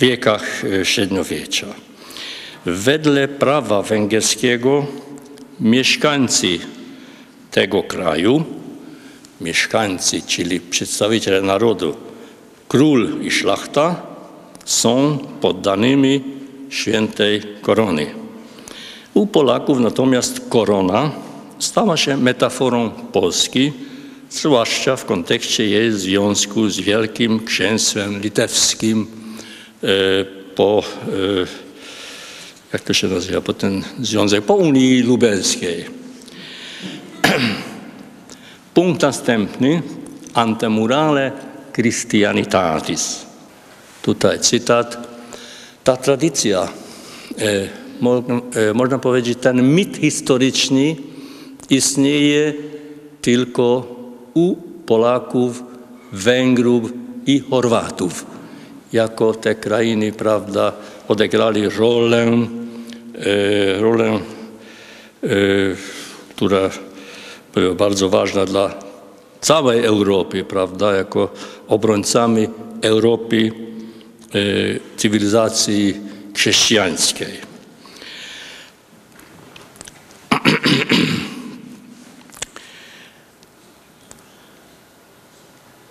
wiekach 0.00 0.62
średniowiecza. 0.82 1.66
Wedle 2.66 3.28
prawa 3.28 3.82
węgierskiego 3.82 4.86
mieszkańcy 5.60 6.58
tego 7.58 7.82
kraju, 7.82 8.44
mieszkańcy, 9.40 10.22
czyli 10.26 10.60
przedstawiciele 10.60 11.42
narodu, 11.42 11.96
król 12.68 13.22
i 13.22 13.30
szlachta, 13.30 14.02
są 14.64 15.18
poddanymi 15.40 16.24
świętej 16.70 17.42
korony. 17.62 18.06
U 19.14 19.26
Polaków 19.26 19.80
natomiast 19.80 20.40
korona 20.48 21.10
stała 21.58 21.96
się 21.96 22.16
metaforą 22.16 22.90
Polski, 22.90 23.72
zwłaszcza 24.30 24.96
w 24.96 25.04
kontekście 25.04 25.66
jej 25.66 25.92
związku 25.92 26.68
z 26.68 26.80
Wielkim 26.80 27.44
Księstwem 27.44 28.20
Litewskim 28.20 29.06
e, 29.82 29.86
po 30.54 30.82
e, 30.82 32.72
jak 32.72 32.82
to 32.82 32.94
się 32.94 33.08
nazywa, 33.08 33.40
po 33.40 33.54
ten 33.54 33.84
związek, 34.00 34.44
po 34.44 34.54
Unii 34.54 35.02
Lubelskiej. 35.02 35.97
Punkt 38.74 39.02
następny, 39.02 39.82
antemurale 40.34 41.32
Christianitatis. 41.72 43.26
Tutaj 44.02 44.40
cytat. 44.40 45.08
Ta 45.84 45.96
tradycja, 45.96 46.68
e, 47.38 47.68
mo, 48.00 48.22
e, 48.54 48.74
można 48.74 48.98
powiedzieć, 48.98 49.38
ten 49.40 49.74
mit 49.74 49.96
historyczny 49.96 50.96
istnieje 51.70 52.52
tylko 53.22 53.96
u 54.34 54.56
Polaków, 54.86 55.62
Węgrów 56.12 56.92
i 57.26 57.40
Chorwatów. 57.40 58.26
Jako 58.92 59.34
te 59.34 59.54
krainy, 59.54 60.12
prawda, 60.12 60.72
odegrali 61.08 61.68
rolę, 61.68 62.26
e, 63.14 63.80
rolę, 63.80 64.18
e, 65.24 65.28
która 66.36 66.70
bardzo 67.74 68.08
ważna 68.08 68.46
dla 68.46 68.74
całej 69.40 69.84
Europy, 69.84 70.44
prawda, 70.44 70.96
jako 70.96 71.28
obrońcami 71.68 72.48
Europy, 72.82 73.52
e, 74.34 74.38
cywilizacji 74.96 75.94
chrześcijańskiej. 76.34 77.32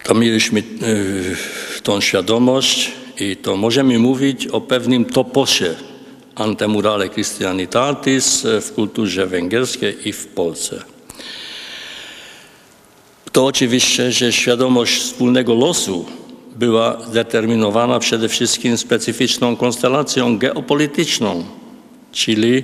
To 0.04 0.14
mieliśmy 0.14 0.64
tą 1.84 2.02
świadomość, 2.02 2.92
i 3.20 3.36
to 3.36 3.58
możemy 3.58 4.00
mówić 4.00 4.48
o 4.48 4.62
pewnym 4.62 5.06
toposie 5.06 5.76
antemurale 6.36 7.10
Christianitatis 7.10 8.48
w 8.62 8.74
kulturze 8.74 9.28
węgierskiej 9.28 10.08
i 10.10 10.14
w 10.14 10.28
Polsce. 10.28 10.97
To 13.38 13.45
oczywiście, 13.45 14.12
że 14.12 14.34
świadomość 14.34 15.02
wspólnego 15.02 15.54
losu 15.54 16.06
była 16.56 16.97
zdeterminowana 17.10 18.00
przede 18.00 18.30
wszystkim 18.30 18.78
specyficzną 18.78 19.56
konstelacją 19.56 20.38
geopolityczną, 20.38 21.43
czyli 22.12 22.63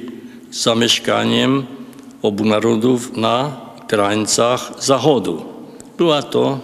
zamieszkaniem 0.51 1.65
obu 2.21 2.45
narodów 2.45 3.17
na 3.17 3.57
krańcach 3.88 4.71
Zachodu. 4.79 5.45
Była 5.97 6.21
to, 6.23 6.59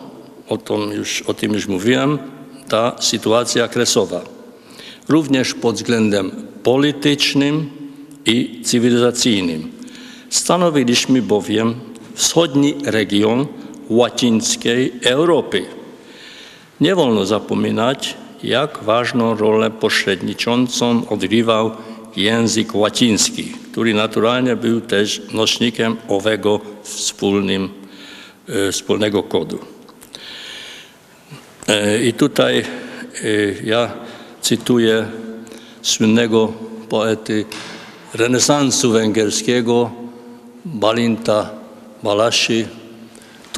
o 0.47 0.57
tym 0.57 0.91
już, 0.91 1.21
o 1.21 1.33
tym 1.33 1.53
już 1.53 1.67
mówiłem, 1.67 2.17
ta 2.69 2.95
sytuacja 2.99 3.67
kresowa. 3.67 4.21
Również 5.09 5.53
pod 5.53 5.75
względem 5.75 6.31
politycznym 6.63 7.69
i 8.25 8.61
cywilizacyjnym. 8.63 9.71
Stanowiliśmy 10.29 11.21
bowiem 11.21 11.75
wschodni 12.13 12.75
region 12.83 13.47
łacińskiej 13.89 14.93
Europy. 15.03 15.65
Nie 16.81 16.95
wolno 16.95 17.25
zapominać, 17.25 18.17
jak 18.43 18.83
ważną 18.83 19.35
rolę 19.35 19.71
pośredniczącą 19.71 21.09
odgrywał 21.09 21.71
język 22.15 22.75
łaciński, 22.75 23.43
który 23.71 23.93
naturalnie 23.93 24.55
był 24.55 24.81
też 24.81 25.21
nośnikiem 25.33 25.97
owego 26.07 26.59
wspólnym, 26.83 27.69
e, 28.49 28.71
wspólnego 28.71 29.23
kodu. 29.23 29.59
E, 31.67 32.03
I 32.03 32.13
tutaj 32.13 32.59
e, 32.59 32.65
ja 33.63 33.91
cytuję 34.41 35.05
słynnego 35.81 36.53
poety 36.89 37.45
renesansu 38.13 38.91
węgierskiego, 38.91 39.91
Balinta 40.65 41.49
Balasi, 42.03 42.65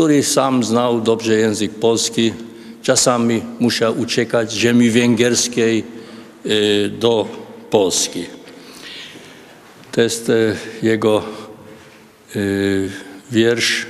który 0.01 0.23
sam 0.23 0.63
znał 0.63 1.01
dobrze 1.01 1.37
język 1.37 1.71
polski. 1.71 2.33
Czasami 2.81 3.41
musiał 3.59 3.99
uciekać 3.99 4.51
z 4.51 4.55
ziemi 4.55 4.89
węgierskiej 4.89 5.83
y, 6.45 6.89
do 6.99 7.27
Polski. 7.69 8.25
To 9.91 10.01
jest 10.01 10.29
e, 10.29 10.55
jego 10.83 11.23
y, 12.35 12.89
wiersz 13.31 13.85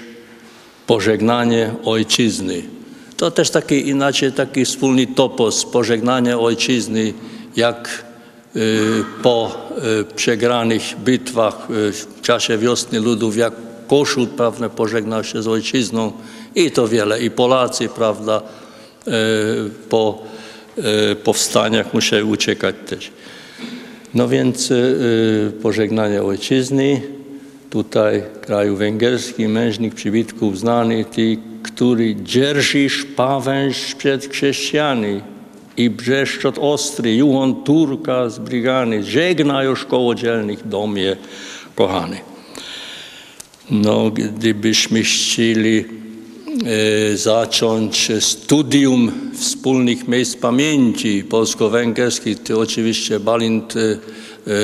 Pożegnanie 0.88 1.74
Ojczyzny. 1.86 2.63
To 3.17 3.32
też 3.32 3.50
taki 3.50 3.89
inaczej, 3.89 4.32
taki 4.32 4.65
wspólny 4.65 5.08
topos, 5.08 5.65
pożegnanie 5.65 6.38
Ojczyzny, 6.38 7.13
jak 7.56 8.06
po 9.24 9.58
przegranych 10.15 10.84
bitwach 11.04 11.67
w 11.69 12.21
czasie 12.21 12.58
wiosny 12.58 13.00
ludów, 13.00 13.38
jak 13.38 13.54
Koszut, 13.92 14.30
prawda, 14.30 14.70
pożegnał 14.70 15.24
się 15.24 15.42
z 15.42 15.48
ojczyzną 15.48 16.12
i 16.56 16.72
to 16.72 16.88
wiele. 16.88 17.22
I 17.22 17.32
Polacy, 17.32 17.90
prawda, 17.90 18.42
po 19.90 20.22
powstaniach 21.24 21.94
musieli 21.94 22.24
uciekać 22.24 22.76
też. 22.88 23.12
No 24.14 24.28
więc 24.28 24.74
pożegnanie 25.62 26.24
ojczyzny, 26.24 27.02
tutaj 27.70 28.24
kraju 28.42 28.76
węgierskim, 28.76 29.52
mężnik 29.52 29.96
przybitków 29.96 30.60
znany, 30.60 31.06
ty, 31.06 31.38
który 31.64 32.16
dzierżysz 32.16 33.06
pawęż 33.16 33.96
przed 33.96 34.26
chrześcijanami 34.26 35.22
i 35.78 35.90
brzeszczot 35.90 36.58
ostry, 36.60 37.16
juhon 37.16 37.64
Turka 37.64 38.30
z 38.30 38.40
brigany, 38.40 39.04
żegna 39.04 39.64
już 39.64 39.86
kołodzielnych 39.86 40.68
domie 40.68 41.16
kochany. 41.76 42.31
No, 43.72 44.12
gdybyśmy 44.12 45.04
chcieli 45.04 45.86
e, 46.66 47.18
zacząć 47.18 48.12
studium 48.20 49.12
wspólnych 49.36 50.08
miejsc 50.08 50.36
pamięci 50.36 51.24
polsko-węgierskich, 51.24 52.44
to 52.44 52.60
oczywiście 52.60 53.20
Balint 53.20 53.74
e, 53.78 53.98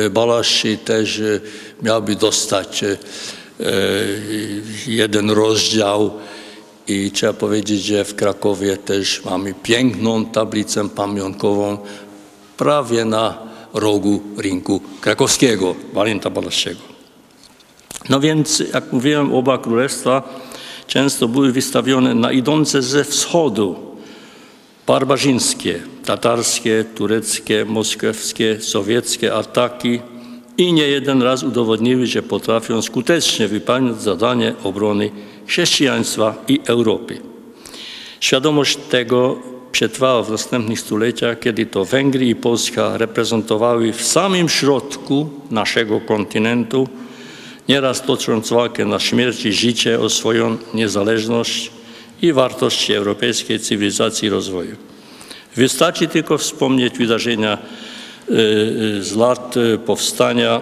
e 0.06 0.78
też 0.78 1.20
e, 1.20 1.40
miałby 1.84 2.16
dostać 2.16 2.84
e, 2.84 2.98
jeden 4.88 5.32
rozdział 5.32 6.12
i 6.88 7.12
trzeba 7.12 7.34
powiedzieć, 7.34 7.84
że 7.84 8.06
w 8.06 8.16
Krakowie 8.16 8.78
też 8.78 9.26
mamy 9.26 9.54
piękną 9.64 10.26
tablicę 10.26 10.90
pamiątkową 10.90 11.78
prawie 12.58 13.06
na 13.06 13.38
rogu 13.74 14.22
rynku 14.38 14.82
krakowskiego, 15.02 15.76
Walinta 15.94 16.30
Balaszczego. 16.30 16.97
No 18.10 18.20
więc, 18.20 18.64
jak 18.74 18.94
mówiłem, 18.94 19.34
oba 19.34 19.58
królestwa 19.58 20.40
często 20.88 21.28
były 21.28 21.52
wystawione 21.52 22.16
na 22.16 22.32
idące 22.32 22.82
ze 22.82 23.04
wschodu 23.04 23.76
barbarzyńskie, 24.88 25.82
tatarskie, 26.06 26.86
tureckie, 26.96 27.66
moskiewskie, 27.66 28.62
sowieckie 28.62 29.34
ataki 29.34 30.00
i 30.58 30.74
nie 30.74 30.88
jeden 30.88 31.22
raz 31.22 31.44
udowodniły, 31.44 32.08
że 32.08 32.24
potrafią 32.24 32.82
skutecznie 32.82 33.48
wypełnić 33.48 34.02
zadanie 34.02 34.54
obrony 34.64 35.12
chrześcijaństwa 35.48 36.36
i 36.48 36.60
Europy. 36.66 37.20
Świadomość 38.20 38.78
tego 38.90 39.38
przetrwała 39.72 40.24
w 40.24 40.32
następnych 40.32 40.80
stuleciach, 40.80 41.40
kiedy 41.40 41.66
to 41.66 41.86
Węgry 41.86 42.26
i 42.26 42.36
Polska 42.36 42.98
reprezentowały 42.98 43.94
w 43.94 44.02
samym 44.02 44.50
środku 44.50 45.30
naszego 45.52 46.02
kontynentu, 46.02 46.88
nieraz 47.70 48.02
tocząc 48.02 48.50
walkę 48.50 48.86
na 48.86 49.00
śmierć 49.00 49.46
i 49.46 49.54
życie 49.54 50.00
o 50.00 50.10
swoją 50.10 50.58
niezależność 50.74 51.72
i 52.22 52.34
wartości 52.34 52.94
europejskiej 52.94 53.60
cywilizacji 53.60 54.28
i 54.28 54.30
rozwoju. 54.30 54.76
Wystarczy 55.56 56.08
tylko 56.08 56.38
wspomnieć 56.38 56.98
wydarzenia 56.98 57.54
e, 57.54 57.60
z 59.02 59.16
lat 59.16 59.56
powstania 59.86 60.62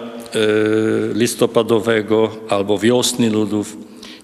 listopadowego 1.14 2.36
albo 2.48 2.78
wiosny 2.78 3.30
ludów, 3.30 3.76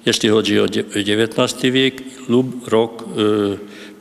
jeśli 0.06 0.28
chodzi 0.28 0.60
o 0.60 0.64
XIX 0.64 1.72
wiek 1.72 2.02
lub 2.28 2.68
rok 2.68 3.04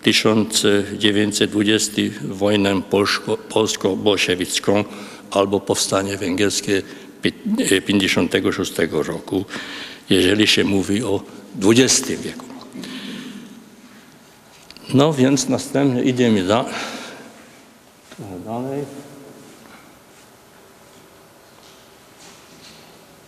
1920, 0.04 2.02
wojnę 2.22 2.82
polsko-bolszewicką 3.50 4.84
albo 5.32 5.60
powstanie 5.60 6.18
węgierskie 6.18 6.82
56 7.86 8.74
roku, 8.92 9.46
jeżeli 10.10 10.48
się 10.48 10.64
mówi 10.64 11.04
o 11.04 11.22
XX 11.64 12.10
wieku. 12.22 12.46
No 14.94 15.14
więc 15.14 15.50
następnie 15.50 16.04
idziemy 16.04 16.44
da, 16.44 16.66
dalej. 18.46 18.86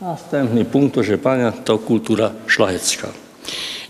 Następny 0.01 0.65
punkt, 0.65 0.93
proszę 0.93 1.17
Pana, 1.17 1.51
to 1.51 1.77
kultura 1.77 2.31
szlachecka. 2.47 3.07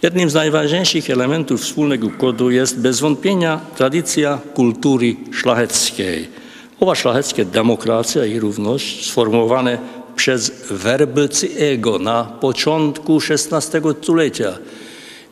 Jednym 0.02 0.30
z 0.30 0.34
najważniejszych 0.34 1.10
elementów 1.10 1.62
wspólnego 1.62 2.10
kodu 2.10 2.52
jest 2.52 2.80
bez 2.80 3.00
wątpienia 3.00 3.60
tradycja 3.76 4.40
kultury 4.54 5.16
szlacheckiej. 5.32 6.43
Owa 6.84 6.96
szlacheckie 6.96 7.46
demokracja 7.46 8.26
i 8.26 8.40
równość 8.40 9.10
sformułowane 9.10 9.78
przez 10.16 10.52
Werbelcyego 10.70 12.00
na 12.00 12.24
początku 12.24 13.20
XVI 13.30 13.80
stulecia. 14.02 14.58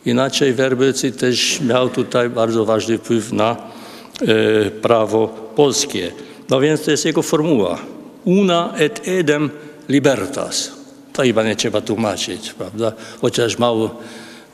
Inaczej 0.06 0.52
Werbelcy 0.52 1.12
też 1.12 1.60
miał 1.60 1.88
tutaj 1.88 2.30
bardzo 2.30 2.64
ważny 2.64 2.98
wpływ 2.98 3.32
na 3.32 3.56
e, 3.56 4.70
prawo 4.70 5.28
polskie. 5.56 6.12
No 6.50 6.60
więc 6.60 6.82
to 6.82 6.90
jest 6.90 7.04
jego 7.04 7.22
formuła. 7.22 7.78
Una 8.24 8.72
et 8.76 9.08
edem 9.08 9.50
libertas. 9.88 10.72
To 11.12 11.22
chyba 11.22 11.42
nie 11.42 11.56
trzeba 11.56 11.80
tłumaczyć, 11.80 12.52
prawda? 12.52 12.92
Chociaż 13.20 13.58
mało 13.58 14.00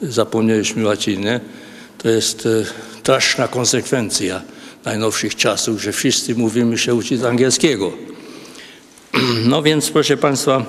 zapomnieliśmy 0.02 0.84
łaciny, 0.86 1.40
to 1.98 2.08
jest 2.08 2.46
e, 2.46 2.64
straszna 3.00 3.48
konsekwencja 3.48 4.40
najnowszych 4.88 5.36
czasów, 5.36 5.82
że 5.82 5.92
wszyscy 5.92 6.34
mówimy 6.34 6.78
się 6.78 6.94
uczyć 6.94 7.22
angielskiego. 7.22 7.92
No 9.52 9.62
więc, 9.62 9.90
proszę 9.90 10.16
Państwa, 10.16 10.66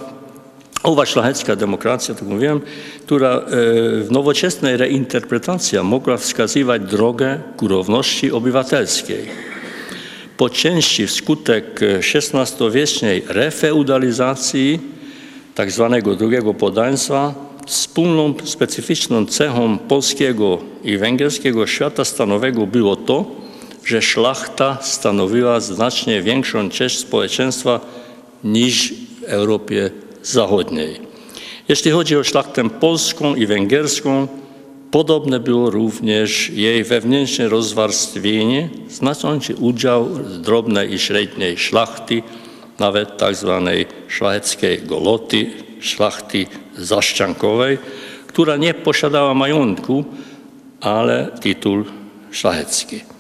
owa 0.84 1.06
szlachecka 1.06 1.56
demokracja, 1.56 2.16
tak 2.16 2.24
mówiłem, 2.24 2.62
która 3.06 3.30
e, 3.38 3.42
w 4.04 4.08
nowoczesnej 4.12 4.78
reinterpretacji 4.78 5.80
mogła 5.84 6.18
wskazywać 6.18 6.82
drogę 6.82 7.40
ku 7.58 7.68
równości 7.68 8.32
obywatelskiej 8.32 9.26
po 10.38 10.50
części 10.50 11.08
wskutek 11.08 11.80
XVI-wiecznej 12.16 13.24
refeudalizacji. 13.28 14.80
Tak 15.56 15.72
drugiego 16.18 16.54
podaństwa 16.54 17.34
wspólną 17.68 18.34
specyficzną 18.44 19.26
cechą 19.26 19.78
polskiego 19.78 20.58
i 20.84 20.98
węgierskiego 20.98 21.68
świata 21.68 22.06
stanowego 22.06 22.68
było 22.68 22.96
to, 22.96 23.49
że 23.90 24.02
szlachta 24.02 24.78
stanowiła 24.82 25.60
znacznie 25.60 26.22
większą 26.22 26.70
część 26.70 27.00
społeczeństwa 27.00 27.80
niż 28.44 28.94
w 28.94 29.24
Europie 29.24 29.92
Zachodniej. 30.24 31.00
Jeśli 31.70 31.92
chodzi 31.92 32.18
o 32.18 32.24
szlachtę 32.24 32.70
polską 32.70 33.36
i 33.36 33.46
węgierską, 33.46 34.28
Podobne 34.92 35.40
było 35.40 35.70
również 35.70 36.50
jej 36.50 36.84
wewnętrzne 36.84 37.50
rozwarstwienie, 37.50 38.70
znaczący 38.90 39.56
udział 39.56 40.10
drobnej 40.42 40.94
i 40.94 41.00
średniej 41.00 41.58
szlachty, 41.58 42.24
nawet 42.80 43.10
tzw. 43.18 43.62
Tak 43.66 44.12
szlacheckiej 44.12 44.82
goloty, 44.82 45.52
szlachty 45.80 46.46
zaszczankowej, 46.78 47.78
która 48.28 48.58
nie 48.58 48.74
posiadała 48.74 49.34
majątku, 49.34 50.06
ale 50.82 51.32
tytuł 51.42 51.84
szlachecki. 52.32 53.19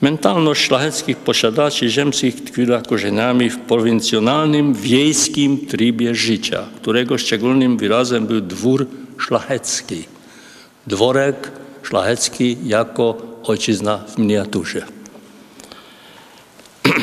Mentalność 0.00 0.60
szlacheckich 0.62 1.16
posiadaczy 1.16 1.88
ziemskich 1.88 2.44
tkwiła 2.44 2.82
korzeniami 2.82 3.50
w 3.50 3.58
prowincjonalnym, 3.58 4.74
wiejskim 4.74 5.66
trybie 5.66 6.14
życia, 6.14 6.64
którego 6.76 7.18
szczególnym 7.18 7.76
wyrazem 7.76 8.26
był 8.26 8.40
dwór 8.40 8.86
szlachecki– 9.18 10.04
dworek 10.86 11.50
szlachecki 11.82 12.56
jako 12.64 13.16
ojczyzna 13.42 13.98
w 13.98 14.18
miniaturze. 14.18 14.86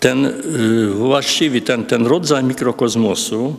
ten 0.00 0.26
y, 0.26 0.32
właściwy, 0.90 1.60
ten, 1.60 1.84
ten 1.84 2.06
rodzaj 2.06 2.44
mikrokosmosu, 2.44 3.56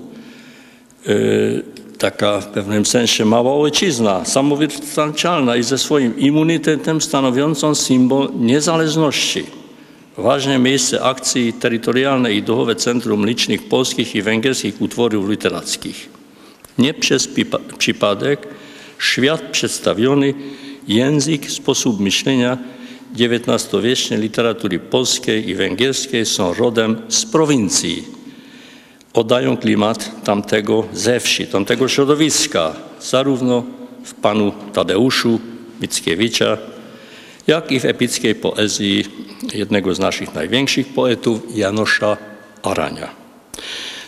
y, 1.08 1.64
taka 1.98 2.40
w 2.42 2.48
pewnym 2.48 2.86
sensie 2.86 3.26
mała 3.26 3.54
ojczyzna, 3.54 4.26
samowystarczalna 4.26 5.56
i 5.56 5.64
ze 5.64 5.78
swoim 5.78 6.20
immunitetem 6.20 7.02
stanowiącą 7.02 7.76
symbol 7.76 8.30
niezależności. 8.40 9.44
Ważne 10.18 10.60
miejsce 10.60 11.04
akcji 11.04 11.54
terytorialne 11.54 12.34
i 12.34 12.44
duchowe 12.44 12.76
centrum 12.76 13.26
licznych 13.26 13.70
polskich 13.70 14.16
i 14.16 14.22
węgierskich 14.22 14.82
utworów 14.82 15.30
literackich. 15.30 16.10
Nie 16.78 16.94
przez 16.94 17.30
przypadek 17.78 18.48
świat 19.00 19.42
przedstawiony, 19.42 20.34
język, 20.88 21.52
sposób 21.52 22.00
myślenia 22.00 22.58
XIX-wiecznej 23.20 24.20
literatury 24.20 24.80
polskiej 24.80 25.50
i 25.50 25.56
węgierskiej 25.56 26.26
są 26.26 26.54
rodem 26.54 27.02
z 27.10 27.26
prowincji. 27.26 28.17
Oddają 29.18 29.58
klimat 29.58 30.24
tamtego 30.24 30.84
ze 30.94 31.20
wsi, 31.20 31.48
tamtego 31.48 31.88
środowiska, 31.88 32.74
zarówno 33.02 33.64
w 34.04 34.14
panu 34.14 34.52
Tadeuszu 34.74 35.40
Mickiewicza, 35.82 36.58
jak 37.48 37.72
i 37.72 37.80
w 37.80 37.86
epickiej 37.86 38.36
poezji 38.36 39.06
jednego 39.54 39.96
z 39.96 40.00
naszych 40.00 40.36
największych 40.36 40.88
poetów, 40.88 41.40
Janosza 41.56 42.18
Arania. 42.64 43.10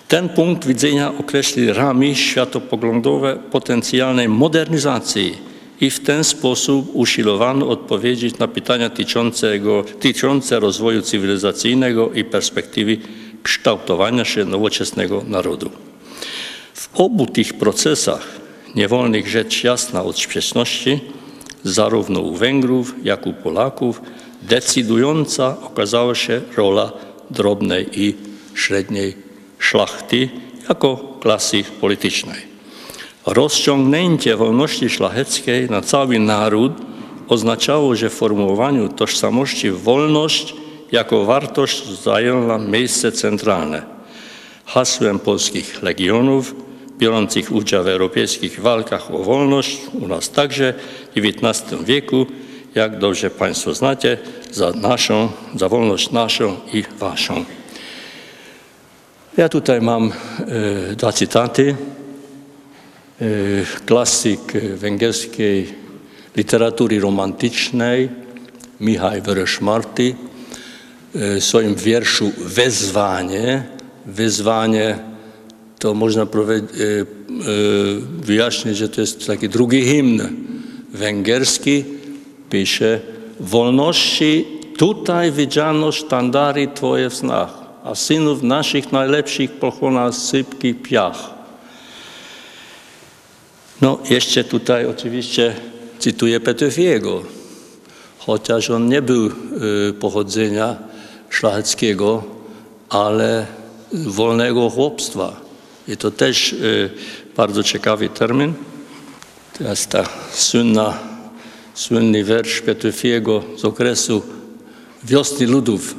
Ten 0.08 0.30
punkt 0.30 0.68
widzenia 0.68 1.12
określi 1.20 1.74
ramy 1.74 2.16
światopoglądowe 2.16 3.38
potencjalnej 3.52 4.30
modernizacji 4.30 5.38
i 5.82 5.90
w 5.90 6.00
ten 6.00 6.24
sposób 6.24 6.90
usiłowano 6.94 7.70
odpowiedzieć 7.70 8.38
na 8.38 8.48
pytania 8.48 8.90
tyczące 10.00 10.60
rozwoju 10.60 11.02
cywilizacyjnego 11.02 12.12
i 12.12 12.24
perspektywy 12.24 12.98
kształtowania 13.44 14.26
się 14.26 14.46
nowoczesnego 14.46 15.24
narodu. 15.28 15.72
W 16.74 16.90
obu 16.94 17.26
tych 17.26 17.54
procesach 17.54 18.28
niewolnych 18.76 19.28
rzecz 19.28 19.64
jasna 19.64 20.04
od 20.04 20.20
sprzeczności, 20.20 21.00
zarówno 21.64 22.20
u 22.20 22.36
Węgrów, 22.36 22.94
jak 23.04 23.26
i 23.26 23.30
u 23.30 23.34
Polaków, 23.34 24.02
decydująca 24.42 25.58
okazała 25.64 26.16
się 26.16 26.42
rola 26.58 26.92
drobnej 27.30 28.02
i 28.02 28.16
średniej 28.56 29.18
szlachty 29.60 30.30
jako 30.70 31.18
klasy 31.20 31.64
politycznej. 31.82 32.42
Rozciągnięcie 33.26 34.36
wolności 34.36 34.90
szlacheckiej 34.90 35.70
na 35.70 35.82
cały 35.82 36.20
naród 36.20 36.72
oznaczało, 37.28 37.96
że 37.96 38.10
w 38.10 38.14
formułowaniu 38.14 38.90
tożsamości 38.90 39.72
wolność 39.72 40.56
jako 40.92 41.26
wartość 41.26 41.86
zajęła 41.86 42.58
miejsce 42.58 43.12
centralne. 43.12 43.82
Hasłem 44.66 45.20
polskich 45.20 45.84
legionów 45.84 46.56
biorących 46.98 47.52
udział 47.52 47.84
w 47.84 47.88
europejskich 47.88 48.62
walkach 48.62 49.12
o 49.12 49.18
wolność, 49.18 49.82
u 50.02 50.08
nas 50.08 50.30
także 50.30 50.74
w 51.16 51.18
XIX 51.18 51.84
wieku, 51.84 52.26
jak 52.76 53.00
dobrze 53.00 53.30
Państwo 53.30 53.74
znacie, 53.74 54.18
za 54.52 54.72
naszą, 54.72 55.30
za 55.56 55.70
wolność 55.70 56.12
naszą 56.12 56.56
i 56.74 56.84
waszą. 57.00 57.46
Ja 59.38 59.50
tutaj 59.50 59.82
mam 59.82 60.12
e, 60.92 60.96
dwa 60.96 61.12
cytaty. 61.12 61.76
E, 63.22 63.26
klasyk 63.86 64.54
węgierskiej 64.76 65.74
literatury 66.36 67.00
romantycznej 67.00 68.10
Michał 68.80 69.22
Wereszmarty 69.22 70.16
swoim 71.40 71.76
wierszu 71.76 72.32
Wezwanie. 72.38 73.64
Wezwanie 74.06 75.00
to 75.80 75.94
można 75.94 76.28
wyjaśnić, 78.22 78.78
że 78.78 78.90
to 78.90 79.02
jest 79.02 79.28
taki 79.28 79.50
drugi 79.50 79.86
hymn 79.86 80.20
węgierski. 80.94 81.84
Pisze, 82.50 83.00
wolności 83.40 84.46
tutaj 84.78 85.32
widziano 85.32 85.92
sztandary 85.92 86.68
Twoje 86.76 87.10
w 87.10 87.16
snach, 87.16 87.54
a 87.84 87.96
synów 87.96 88.44
naszych 88.44 88.92
najlepszych 88.92 89.52
pochłonął 89.52 90.14
sypki 90.14 90.74
piach. 90.74 91.30
No, 93.82 94.00
jeszcze 94.10 94.44
tutaj 94.44 94.86
oczywiście 94.86 95.56
cytuję 96.00 96.40
Petefiego, 96.40 97.22
chociaż 98.18 98.70
on 98.70 98.90
nie 98.90 99.02
był 99.02 99.28
y, 99.28 99.32
pochodzenia 99.94 100.89
szlacheckiego, 101.30 102.24
ale 102.90 103.46
wolnego 103.94 104.70
chłopstwa. 104.70 105.42
I 105.88 105.98
to 105.98 106.12
też 106.12 106.54
y, 106.54 106.90
bardzo 107.38 107.64
ciekawy 107.64 108.10
termin. 108.10 108.54
Teraz 109.58 109.88
ta 109.88 110.04
słynna, 110.34 111.00
słynny 111.74 112.24
wiersz 112.24 112.62
Petefiego 112.62 113.44
z 113.58 113.66
okresu 113.66 114.22
wiosny 115.04 115.48
ludów, 115.48 115.96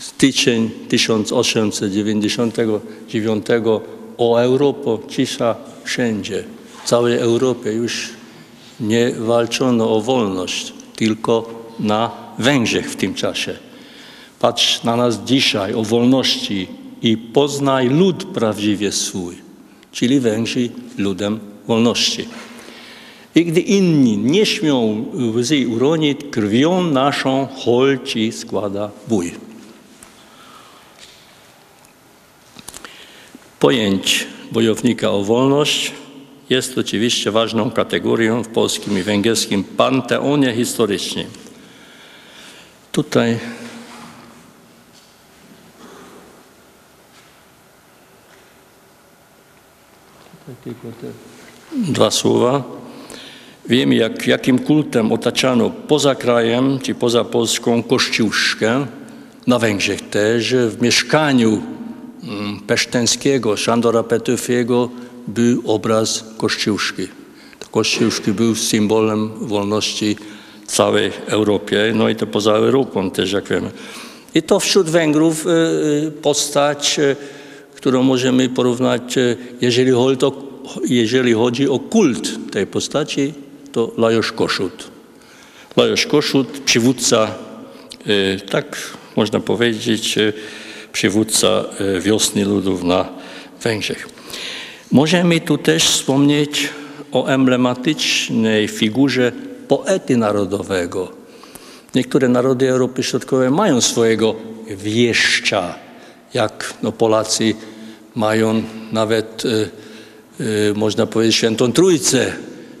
styczeń 0.00 0.70
1899 0.88 3.46
o 4.18 4.38
Europę, 4.38 4.98
cisza 5.08 5.56
wszędzie. 5.84 6.44
W 6.84 6.88
całej 6.88 7.18
Europie 7.18 7.72
już 7.72 8.08
nie 8.80 9.10
walczono 9.10 9.96
o 9.96 10.00
wolność, 10.00 10.72
tylko 10.96 11.64
na 11.78 12.10
Węgrzech 12.38 12.90
w 12.90 12.96
tym 12.96 13.14
czasie. 13.14 13.65
Patrz 14.40 14.82
na 14.84 14.96
nas 14.96 15.18
dzisiaj 15.24 15.74
o 15.74 15.82
wolności 15.82 16.66
i 17.02 17.16
poznaj 17.16 17.88
lud 17.88 18.24
prawdziwie 18.24 18.92
swój, 18.92 19.36
czyli 19.92 20.20
Węgrzy 20.20 20.70
ludem 20.98 21.40
wolności. 21.66 22.28
I 23.34 23.44
gdy 23.44 23.60
inni 23.60 24.18
nie 24.18 24.46
śmią 24.46 25.04
łzy 25.36 25.68
uronić, 25.68 26.18
krwią 26.30 26.84
naszą 26.84 27.48
holci 27.64 28.32
składa 28.32 28.90
bój. 29.08 29.34
Pojęć 33.58 34.26
bojownika 34.52 35.10
o 35.10 35.24
wolność 35.24 35.92
jest 36.50 36.78
oczywiście 36.78 37.30
ważną 37.30 37.70
kategorią 37.70 38.42
w 38.42 38.48
polskim 38.48 38.98
i 38.98 39.02
węgierskim 39.02 39.64
panteonie 39.64 40.54
historycznym. 40.54 41.26
Tutaj 42.92 43.38
dwa 51.72 52.10
słowa. 52.10 52.62
Wiemy, 53.68 53.94
jak, 53.94 54.26
jakim 54.26 54.58
kultem 54.58 55.12
otaczano 55.12 55.70
poza 55.88 56.14
krajem 56.14 56.78
czy 56.78 56.94
poza 56.94 57.24
Polską 57.24 57.82
Kościuszkę, 57.82 58.86
na 59.46 59.58
Węgrzech 59.58 60.08
też, 60.08 60.54
w 60.54 60.82
mieszkaniu 60.82 61.62
mm, 62.22 62.60
peszteńskiego 62.60 63.56
Szandora 63.56 64.02
Petyfiego 64.02 64.90
był 65.28 65.62
obraz 65.66 66.24
Kościuszki. 66.36 67.08
Kościuszki 67.70 68.32
był 68.32 68.54
symbolem 68.54 69.30
wolności 69.40 70.16
całej 70.66 71.12
Europie, 71.26 71.92
no 71.94 72.08
i 72.08 72.16
to 72.16 72.26
poza 72.26 72.52
Europą 72.52 73.10
też, 73.10 73.32
jak 73.32 73.48
wiemy. 73.48 73.70
I 74.34 74.42
to 74.42 74.60
wśród 74.60 74.90
Węgrów 74.90 75.46
y, 75.46 75.50
y, 75.50 76.12
postać, 76.22 76.98
y, 76.98 77.16
którą 77.86 78.02
możemy 78.02 78.48
porównać, 78.48 79.14
jeżeli 79.60 79.90
chodzi 79.90 80.24
o, 80.24 80.32
jeżeli 80.88 81.32
chodzi 81.32 81.68
o 81.68 81.78
kult 81.78 82.52
tej 82.52 82.66
postaci, 82.66 83.34
to 83.72 83.92
Lajos 83.98 84.32
Koszut. 84.32 84.90
Lajos 85.76 86.06
Koszut, 86.06 86.48
przywódca, 86.48 87.30
tak 88.50 88.76
można 89.16 89.40
powiedzieć, 89.40 90.18
przywódca 90.92 91.64
wiosny 92.00 92.44
ludów 92.44 92.82
na 92.82 93.08
Węgrzech. 93.62 94.08
Możemy 94.92 95.40
tu 95.40 95.58
też 95.58 95.84
wspomnieć 95.84 96.68
o 97.12 97.26
emblematycznej 97.26 98.68
figurze 98.68 99.32
poety 99.68 100.16
narodowego. 100.16 101.12
Niektóre 101.94 102.28
narody 102.28 102.68
Europy 102.70 103.02
Środkowej 103.02 103.50
mają 103.50 103.80
swojego 103.80 104.34
wieszcza, 104.70 105.74
jak 106.34 106.74
no, 106.82 106.92
Polacy 106.92 107.54
mają 108.16 108.62
nawet, 108.92 109.44
y, 109.44 109.70
y, 110.40 110.74
można 110.74 111.06
powiedzieć, 111.06 111.36
świętą 111.36 111.72
trójcę 111.72 112.32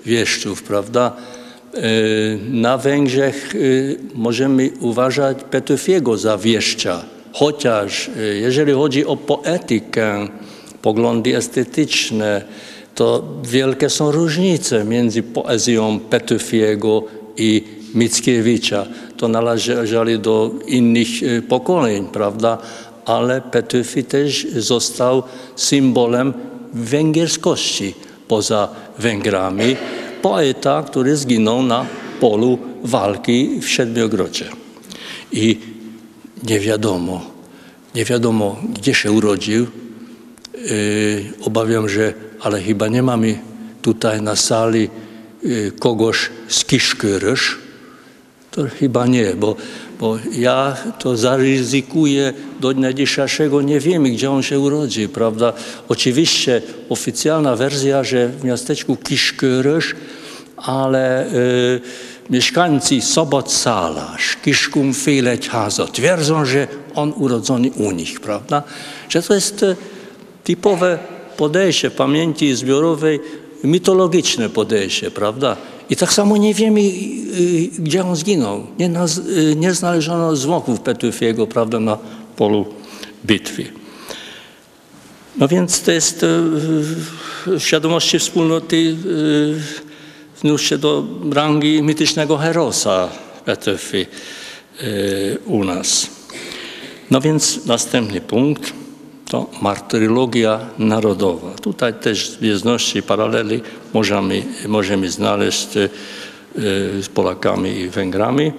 wieszczów, 0.06 0.62
prawda? 0.62 1.16
Y, 1.74 2.38
na 2.50 2.78
Węgrzech 2.78 3.54
możemy 4.14 4.70
uważać 4.80 5.38
Petufiego 5.50 6.18
za 6.18 6.38
wieszcza, 6.38 7.04
chociaż 7.32 8.10
jeżeli 8.40 8.72
chodzi 8.72 9.06
o 9.06 9.16
poetykę, 9.16 10.28
poglądy 10.82 11.36
estetyczne, 11.36 12.42
to 12.94 13.24
wielkie 13.44 13.90
są 13.90 14.12
różnice 14.12 14.84
między 14.84 15.22
poezją 15.22 16.00
Petufiego 16.00 17.04
i 17.36 17.64
Mickiewicza. 17.94 18.86
to 19.16 19.28
należeli 19.28 20.18
do 20.18 20.50
innych 20.66 21.08
pokoleń, 21.48 22.06
prawda? 22.12 22.58
Ale 23.06 23.40
Petyfi 23.40 24.04
też 24.04 24.46
został 24.56 25.22
symbolem 25.56 26.32
węgierskości 26.72 27.94
poza 28.28 28.68
Węgrami. 28.98 29.76
Poeta, 30.22 30.82
który 30.86 31.16
zginął 31.16 31.62
na 31.62 31.86
polu 32.20 32.58
walki 32.84 33.60
w 33.60 33.68
Siedmiogrodzie. 33.68 34.48
I 35.32 35.58
nie 36.42 36.60
wiadomo, 36.60 37.20
nie 37.94 38.04
wiadomo, 38.04 38.56
gdzie 38.74 38.94
się 38.94 39.12
urodził. 39.12 39.66
Yy, 40.54 41.24
obawiam, 41.42 41.88
że, 41.88 42.14
ale 42.40 42.62
chyba 42.62 42.88
nie 42.88 43.02
mamy 43.02 43.38
tutaj 43.82 44.22
na 44.22 44.36
sali 44.36 44.88
yy, 45.42 45.72
kogoś 45.78 46.30
z 46.48 46.64
Kiszkyrysz. 46.64 47.58
To 48.50 48.64
chyba 48.78 49.06
nie, 49.06 49.34
bo, 49.34 49.56
bo 50.00 50.18
ja 50.32 50.76
to 50.98 51.16
zaryzykuję 51.16 52.32
do 52.60 52.74
dnia 52.74 52.92
dzisiejszego, 52.92 53.62
nie 53.62 53.80
wiemy, 53.80 54.10
gdzie 54.10 54.30
on 54.30 54.42
się 54.42 54.60
urodzi, 54.60 55.08
prawda? 55.08 55.52
Oczywiście 55.88 56.62
oficjalna 56.88 57.56
wersja, 57.56 58.04
że 58.04 58.28
w 58.28 58.44
miasteczku 58.44 58.96
Kiszkyrysz, 58.96 59.94
ale 60.56 61.26
y, 61.26 61.80
mieszkańcy 62.30 63.00
Sobot-Sala, 63.00 64.16
Kiszkum 64.44 64.94
Filet 64.94 65.46
Hazo 65.46 65.86
twierdzą, 65.86 66.44
że 66.44 66.68
on 66.94 67.12
urodzony 67.16 67.70
u 67.70 67.90
nich, 67.90 68.20
prawda? 68.20 68.62
Że 69.08 69.22
to 69.22 69.34
jest 69.34 69.62
y, 69.62 69.76
typowe 70.44 70.98
podejście 71.36 71.90
pamięci 71.90 72.54
zbiorowej, 72.54 73.20
mitologiczne 73.64 74.48
podejście, 74.48 75.10
prawda? 75.10 75.56
I 75.90 75.96
tak 75.96 76.12
samo 76.12 76.36
nie 76.36 76.54
wiemy, 76.54 76.80
y, 76.80 77.68
gdzie 77.78 78.04
on 78.04 78.16
zginął. 78.16 78.66
Nie, 78.78 78.88
naz, 78.88 79.18
y, 79.18 79.54
nie 79.56 79.74
znaleziono 79.74 80.36
zwłoków 80.36 80.80
Petufiego, 80.80 81.46
prawda, 81.46 81.80
na 81.80 81.98
polu 82.36 82.66
bitwy. 83.24 83.64
No 85.36 85.48
więc 85.48 85.82
to 85.82 85.92
jest 85.92 86.22
y, 86.22 86.26
w 87.46 87.58
świadomości 87.58 88.18
wspólnoty 88.18 88.96
wniósł 90.42 90.64
się 90.64 90.78
do 90.78 91.04
rangi 91.32 91.82
mitycznego 91.82 92.36
herosa 92.36 93.08
Petufi 93.44 94.06
u 95.46 95.64
nas. 95.64 96.06
No 97.10 97.20
więc 97.20 97.66
następny 97.66 98.20
punkt 98.20 98.72
to 99.30 99.46
martyrologia 99.62 100.60
narodowa. 100.78 101.50
Tutaj 101.54 101.94
też 101.94 102.30
zbieżności, 102.30 103.02
paraleli 103.02 103.60
możemy, 103.94 104.42
możemy 104.68 105.10
znaleźć 105.10 105.76
e, 105.76 105.88
z 107.02 107.08
Polakami 107.08 107.70
i 107.70 107.88
Węgrami. 107.88 108.52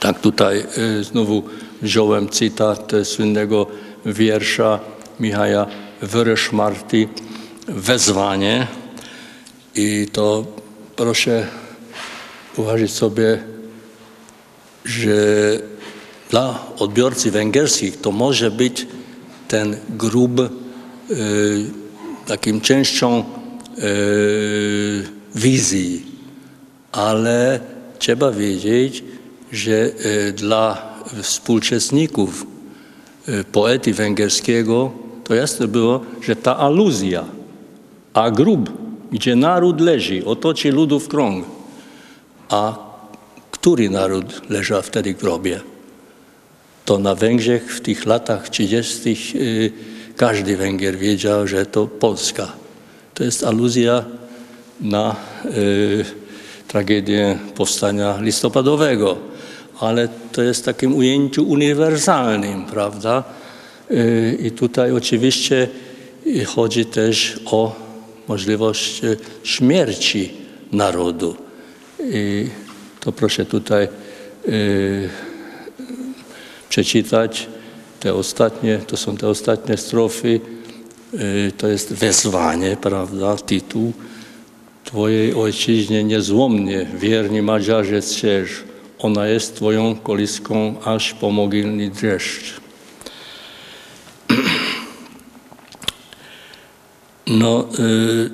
Tak 0.00 0.20
tutaj 0.20 0.58
e, 0.60 1.04
znowu 1.04 1.42
wziąłem 1.82 2.28
cytat 2.28 2.92
słynnego 3.04 3.66
wiersza 4.06 4.80
Michała 5.20 5.66
Wyreszmarty 6.02 7.08
Wezwanie 7.68 8.66
i 9.74 10.06
to 10.12 10.44
proszę 10.96 11.46
uważać 12.56 12.90
sobie 12.90 13.42
że 14.84 15.58
dla 16.30 16.66
odbiorcy 16.78 17.30
węgierskich 17.30 18.00
to 18.00 18.12
może 18.12 18.50
być 18.50 18.86
ten 19.48 19.76
grób 19.90 20.40
y, 20.40 20.50
takim 22.26 22.60
częścią 22.60 23.24
y, 23.78 25.08
wizji, 25.34 26.06
ale 26.92 27.60
trzeba 27.98 28.32
wiedzieć, 28.32 29.04
że 29.52 29.72
y, 29.72 30.32
dla 30.32 30.90
współczesników 31.22 32.46
poety 33.52 33.94
węgierskiego 33.94 34.92
to 35.24 35.34
jasne 35.34 35.68
było, 35.68 36.00
że 36.22 36.36
ta 36.36 36.56
aluzja, 36.56 37.24
a 38.14 38.30
grób, 38.30 38.70
gdzie 39.12 39.36
naród 39.36 39.80
leży, 39.80 40.24
otoczy 40.26 40.72
ludów 40.72 41.08
krąg, 41.08 41.44
a 42.48 42.89
który 43.60 43.90
naród 43.90 44.50
leżał 44.50 44.82
wtedy 44.82 45.14
w 45.14 45.20
grobie. 45.20 45.60
To 46.84 46.98
na 46.98 47.14
Węgrzech 47.14 47.76
w 47.76 47.80
tych 47.80 48.06
latach 48.06 48.48
30. 48.48 49.16
Y, 49.34 49.72
każdy 50.16 50.56
Węgier 50.56 50.98
wiedział, 50.98 51.46
że 51.46 51.66
to 51.66 51.86
Polska. 51.86 52.52
To 53.14 53.24
jest 53.24 53.44
aluzja 53.44 54.04
na 54.80 55.16
y, 55.44 56.04
tragedię 56.68 57.38
powstania 57.54 58.18
listopadowego, 58.20 59.18
ale 59.80 60.08
to 60.32 60.42
jest 60.42 60.64
takim 60.64 60.96
ujęciu 60.96 61.48
uniwersalnym, 61.48 62.64
prawda? 62.64 63.24
Y, 63.90 64.38
I 64.42 64.50
tutaj 64.50 64.92
oczywiście 64.92 65.68
chodzi 66.46 66.84
też 66.84 67.40
o 67.46 67.76
możliwość 68.28 69.02
śmierci 69.44 70.32
narodu. 70.72 71.36
I 72.00 72.46
to 73.00 73.12
proszę 73.12 73.44
tutaj 73.44 73.88
yy, 74.46 75.08
przeczytać 76.68 77.46
te 78.00 78.14
ostatnie, 78.14 78.78
to 78.78 78.96
są 78.96 79.16
te 79.16 79.28
ostatnie 79.28 79.76
strofy, 79.76 80.40
yy, 81.12 81.52
to 81.56 81.68
jest 81.68 81.92
wezwanie, 81.92 82.76
prawda, 82.80 83.36
tytuł. 83.36 83.92
Twojej 84.84 85.34
ojczyźnie 85.34 86.04
niezłomnie, 86.04 86.86
wierni 86.98 87.42
Madziarze 87.42 88.02
strzeż, 88.02 88.62
ona 88.98 89.26
jest 89.26 89.56
Twoją 89.56 89.96
koliską, 89.96 90.74
aż 90.84 91.14
po 91.14 91.30
mogilny 91.30 91.90
dreszcz. 91.90 92.60
No, 97.26 97.68
yy, 97.78 98.30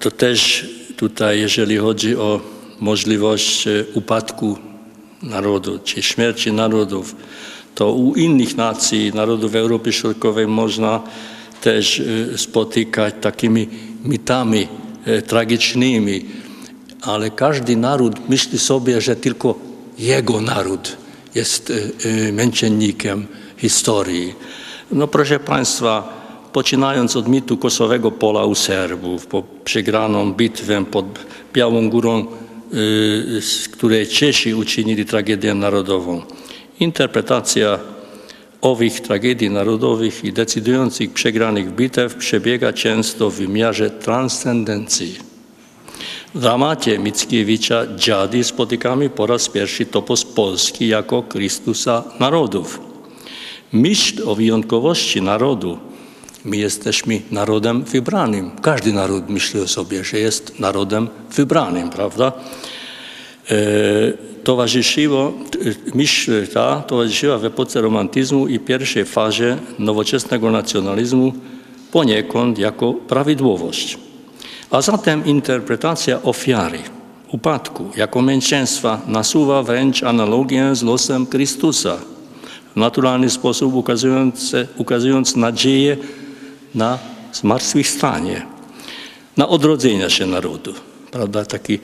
to 0.00 0.10
też 0.10 0.68
tutaj, 0.96 1.40
jeżeli 1.40 1.76
chodzi 1.76 2.16
o 2.16 2.53
możliwość 2.80 3.66
e, 3.66 3.84
upadku 3.94 4.58
narodu, 5.22 5.78
czy 5.84 6.02
śmierci 6.02 6.52
narodów, 6.52 7.16
to 7.74 7.92
u 7.92 8.14
innych 8.14 8.56
nacji, 8.56 9.12
narodów 9.14 9.54
Europy 9.54 9.92
Środkowej 9.92 10.46
można 10.46 11.02
też 11.60 12.00
e, 12.00 12.38
spotykać 12.38 13.14
takimi 13.20 13.68
mitami 14.04 14.68
e, 15.04 15.22
tragicznymi, 15.22 16.24
ale 17.02 17.30
każdy 17.30 17.76
naród 17.76 18.28
myśli 18.28 18.58
sobie, 18.58 19.00
że 19.00 19.16
tylko 19.16 19.54
jego 19.98 20.40
naród 20.40 20.96
jest 21.34 21.72
męczennikiem 22.32 23.26
historii. 23.56 24.34
No 24.92 25.08
proszę 25.08 25.38
Państwa, 25.38 26.24
poczynając 26.52 27.16
od 27.16 27.28
mitu 27.28 27.56
Kosowego 27.56 28.10
Pola 28.10 28.44
u 28.44 28.54
Serbów, 28.54 29.26
po 29.26 29.42
przegraną 29.64 30.32
bitwę 30.32 30.84
pod 30.84 31.06
Białą 31.52 31.90
Górą 31.90 32.26
z 33.40 33.68
której 33.72 34.06
Czesi 34.06 34.54
uczynili 34.54 35.04
tragedię 35.04 35.54
narodową. 35.54 36.22
Interpretacja 36.80 37.78
owych 38.60 39.00
tragedii 39.00 39.50
narodowych 39.50 40.24
i 40.24 40.32
decydujących 40.32 41.12
przegranych 41.12 41.74
bitew 41.74 42.14
przebiega 42.14 42.72
często 42.72 43.30
w 43.30 43.34
wymiarze 43.34 43.90
transcendencji. 43.90 45.18
W 46.34 46.40
dramacie 46.40 46.98
Mickiewicza 46.98 47.86
Dziady 47.96 48.44
spotykamy 48.44 49.10
po 49.10 49.26
raz 49.26 49.48
pierwszy 49.48 49.86
topos 49.86 50.24
Polski 50.24 50.88
jako 50.88 51.24
Chrystusa 51.32 52.04
narodów. 52.20 52.80
Myśl 53.72 54.22
o 54.28 54.34
wyjątkowości 54.34 55.22
narodu. 55.22 55.78
My 56.44 56.56
jesteśmy 56.56 57.20
narodem 57.30 57.84
wybranym. 57.84 58.50
Każdy 58.62 58.92
naród 58.92 59.28
myśli 59.28 59.60
o 59.60 59.68
sobie, 59.68 60.04
że 60.04 60.18
jest 60.18 60.60
narodem 60.60 61.08
wybranym, 61.36 61.90
prawda? 61.90 62.32
E, 63.50 63.54
towarzyszyło, 64.44 65.32
myśl 65.94 66.46
ta 66.46 66.80
towarzyszyła 66.80 67.38
w 67.38 67.44
epoce 67.44 67.80
romantyzmu 67.80 68.48
i 68.48 68.58
pierwszej 68.58 69.04
fazie 69.04 69.56
nowoczesnego 69.78 70.50
nacjonalizmu 70.50 71.32
poniekąd 71.92 72.58
jako 72.58 72.92
prawidłowość. 72.92 73.98
A 74.70 74.82
zatem 74.82 75.24
interpretacja 75.24 76.22
ofiary, 76.22 76.78
upadku 77.32 77.90
jako 77.96 78.22
męczeństwa 78.22 79.00
nasuwa 79.06 79.62
wręcz 79.62 80.02
analogię 80.02 80.74
z 80.74 80.82
losem 80.82 81.26
Chrystusa, 81.26 81.96
w 82.74 82.76
naturalny 82.76 83.30
sposób 83.30 83.74
ukazując, 83.74 84.56
ukazując 84.76 85.36
nadzieję 85.36 85.96
na 86.74 86.98
zmartwychwstanie, 87.32 88.46
na 89.36 89.48
odrodzenie 89.48 90.10
się 90.10 90.26
narodu. 90.26 90.74
Prawda? 91.10 91.44
Taki 91.44 91.78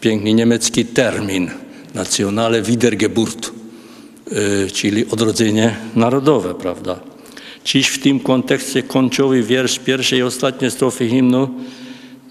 piękny 0.00 0.34
niemiecki 0.34 0.84
termin, 0.84 1.50
nacjonale 1.94 2.62
Wiedergeburt, 2.62 3.50
y, 4.32 4.70
czyli 4.70 5.10
odrodzenie 5.10 5.76
narodowe, 5.96 6.54
prawda? 6.54 7.00
Dziś 7.64 7.88
w 7.88 8.02
tym 8.02 8.20
kontekście 8.20 8.82
końcowy 8.82 9.42
wiersz 9.42 9.78
pierwszej 9.78 10.18
i 10.18 10.22
ostatniej 10.22 10.70
strofy 10.70 11.08
hymnu 11.08 11.48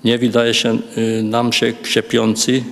nie 0.03 0.17
wydaje 0.17 0.53
się 0.53 0.77
y, 0.97 1.23
nam 1.23 1.53
się 1.53 1.73
krzepiący, 1.73 2.63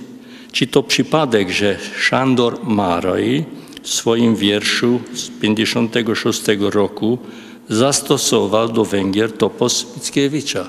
czy 0.52 0.66
to 0.66 0.82
przypadek, 0.82 1.50
że 1.50 1.76
Szandor 1.98 2.58
Maraj 2.64 3.44
w 3.82 3.88
swoim 3.88 4.36
wierszu 4.36 5.00
z 5.14 5.28
56 5.28 6.42
roku 6.60 7.18
zastosował 7.72 8.68
do 8.68 8.84
Węgier 8.84 9.32
topos 9.32 9.86
Mickiewicza. 9.96 10.68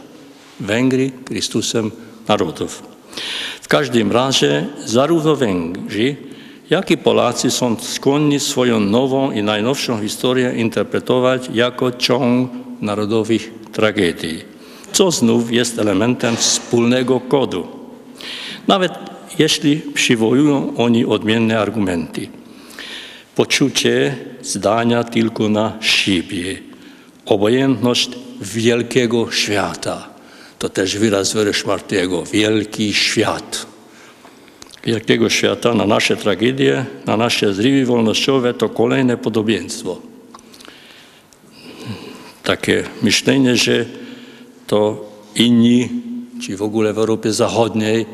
Węgry 0.59 1.11
Chrystusem 1.27 1.91
narodów. 2.27 2.83
W 3.61 3.67
każdym 3.67 4.11
razie 4.11 4.65
zarówno 4.85 5.35
Węgrzy, 5.35 6.15
jak 6.69 6.91
i 6.91 6.97
Polacy 6.97 7.51
są 7.51 7.75
skłonni 7.79 8.39
swoją 8.39 8.79
nową 8.79 9.31
i 9.31 9.43
najnowszą 9.43 10.01
historię 10.01 10.53
interpretować 10.57 11.49
jako 11.53 11.91
ciąg 11.91 12.51
narodowych 12.81 13.51
tragedii, 13.71 14.41
co 14.91 15.11
znów 15.11 15.51
jest 15.51 15.79
elementem 15.79 16.35
wspólnego 16.35 17.19
kodu. 17.19 17.67
Nawet 18.67 18.91
jeśli 19.39 19.75
przywołują 19.75 20.73
oni 20.77 21.05
odmienne 21.05 21.59
argumenty. 21.59 22.27
Poczucie 23.35 24.15
zdania 24.41 25.03
tylko 25.03 25.49
na 25.49 25.73
siebie, 25.81 26.72
obojętność 27.25 28.09
wielkiego 28.41 29.31
świata. 29.31 30.09
To 30.59 30.69
też 30.69 30.97
wyraz 30.97 31.33
Wereszmartiego, 31.33 32.23
wielki 32.23 32.93
świat. 32.93 33.65
Wielkiego 34.83 35.29
świata 35.29 35.73
na 35.73 35.85
nasze 35.85 36.17
tragedie, 36.17 36.85
na 37.05 37.17
nasze 37.17 37.53
zrywy 37.53 37.85
wolnościowe 37.85 38.53
to 38.53 38.69
kolejne 38.69 39.17
podobieństwo. 39.17 40.01
Takie 42.43 42.83
myślenie, 43.01 43.55
że 43.55 43.85
to 44.67 45.09
inni, 45.35 45.89
czy 46.41 46.57
w 46.57 46.61
ogóle 46.61 46.93
w 46.93 46.97
Europie 46.97 47.33
Zachodniej, 47.33 48.05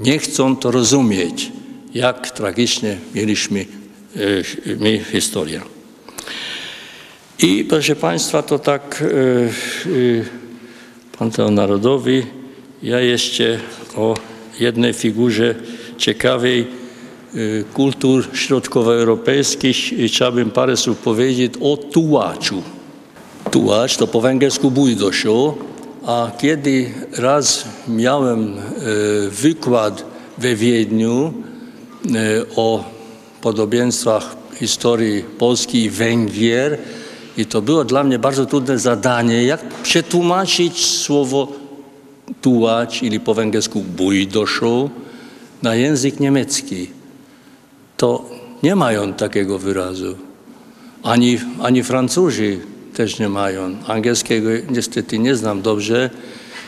nie 0.00 0.18
chcą 0.18 0.56
to 0.56 0.70
rozumieć, 0.70 1.52
jak 1.94 2.30
tragicznie 2.30 2.98
mieliśmy 3.14 3.60
e, 3.60 4.76
my 4.76 5.04
historię. 5.12 5.60
I 7.42 7.64
proszę 7.64 7.96
Państwa, 7.96 8.42
to 8.42 8.58
tak 8.58 9.02
e, 9.02 9.06
e, 9.06 9.48
Panteon 11.18 11.54
Narodowy. 11.54 12.22
Ja 12.82 13.00
jeszcze 13.00 13.58
o 13.96 14.14
jednej 14.60 14.92
figurze 14.92 15.54
ciekawej 15.98 16.60
e, 16.60 16.66
kultur 17.74 18.28
środkowoeuropejskich 18.32 19.76
chciałbym 20.06 20.50
parę 20.50 20.76
słów 20.76 20.98
powiedzieć 20.98 21.52
o 21.60 21.76
tułaczu. 21.76 22.62
Tułacz 23.50 23.96
to 23.96 24.06
po 24.06 24.20
węgiersku 24.20 24.70
bujdosio, 24.70 25.54
a 26.06 26.30
kiedy 26.38 26.90
raz 27.16 27.64
miałem 27.88 28.58
e, 28.58 28.60
wykład 29.30 30.04
we 30.38 30.54
Wiedniu 30.54 31.32
e, 32.14 32.56
o 32.56 32.84
podobieństwach 33.40 34.36
historii 34.54 35.24
Polski 35.38 35.82
i 35.84 35.90
Węgier, 35.90 36.78
i 37.36 37.46
to 37.46 37.62
było 37.62 37.84
dla 37.84 38.04
mnie 38.04 38.18
bardzo 38.18 38.46
trudne 38.46 38.78
zadanie, 38.78 39.44
jak 39.44 39.64
przetłumaczyć 39.82 40.86
słowo 40.86 41.52
tułacz, 42.40 43.02
ili 43.02 43.20
po 43.20 43.34
węgiersku 43.34 43.80
bujdoszo, 43.80 44.90
na 45.62 45.74
język 45.74 46.20
niemiecki. 46.20 46.90
To 47.96 48.30
nie 48.62 48.76
mają 48.76 49.12
takiego 49.12 49.58
wyrazu. 49.58 50.16
Ani, 51.02 51.38
ani 51.62 51.82
Francuzi 51.82 52.58
też 52.94 53.18
nie 53.18 53.28
mają. 53.28 53.76
Angielskiego 53.86 54.50
niestety 54.70 55.18
nie 55.18 55.36
znam 55.36 55.62
dobrze, 55.62 56.10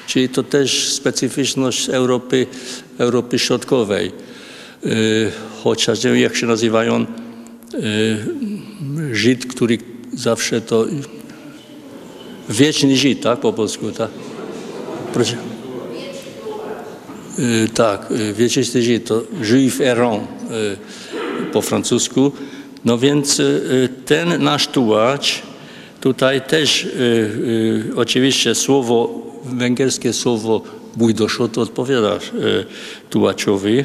czyli 0.07 0.29
to 0.29 0.43
też 0.43 0.93
specyficzność 0.93 1.89
Europy, 1.89 2.47
Europy 2.99 3.39
Środkowej. 3.39 4.13
Yy, 4.85 4.93
chociaż 5.63 6.05
nie 6.05 6.11
wiem, 6.11 6.21
jak 6.21 6.37
się 6.37 6.47
nazywają 6.47 7.07
yy, 7.73 9.15
Żyd, 9.15 9.47
który 9.47 9.79
zawsze 10.15 10.61
to 10.61 10.87
wieczny 12.49 12.97
Żyd, 12.97 13.21
tak 13.21 13.41
po 13.41 13.53
polsku, 13.53 13.93
tak? 13.93 14.11
Proszę. 15.13 15.37
Yy, 17.39 17.69
tak, 17.69 18.11
yy, 18.11 18.33
wieczysty 18.33 18.83
Żyd 18.83 19.05
to 19.05 19.23
Juif 19.43 19.81
errant 19.81 20.23
yy, 20.51 21.47
po 21.53 21.63
francusku. 21.63 22.33
No 22.85 22.99
więc 22.99 23.43
ten 24.07 24.43
nasz 24.43 24.67
tułacz, 24.67 25.43
tutaj 26.01 26.41
też 26.41 26.89
oczywiście 27.97 28.55
słowo, 28.55 29.23
węgierskie 29.45 30.13
słowo 30.13 30.63
bujdoszo 30.97 31.49
to 31.49 31.61
odpowiada 31.61 32.19
tułaczowi. 33.11 33.85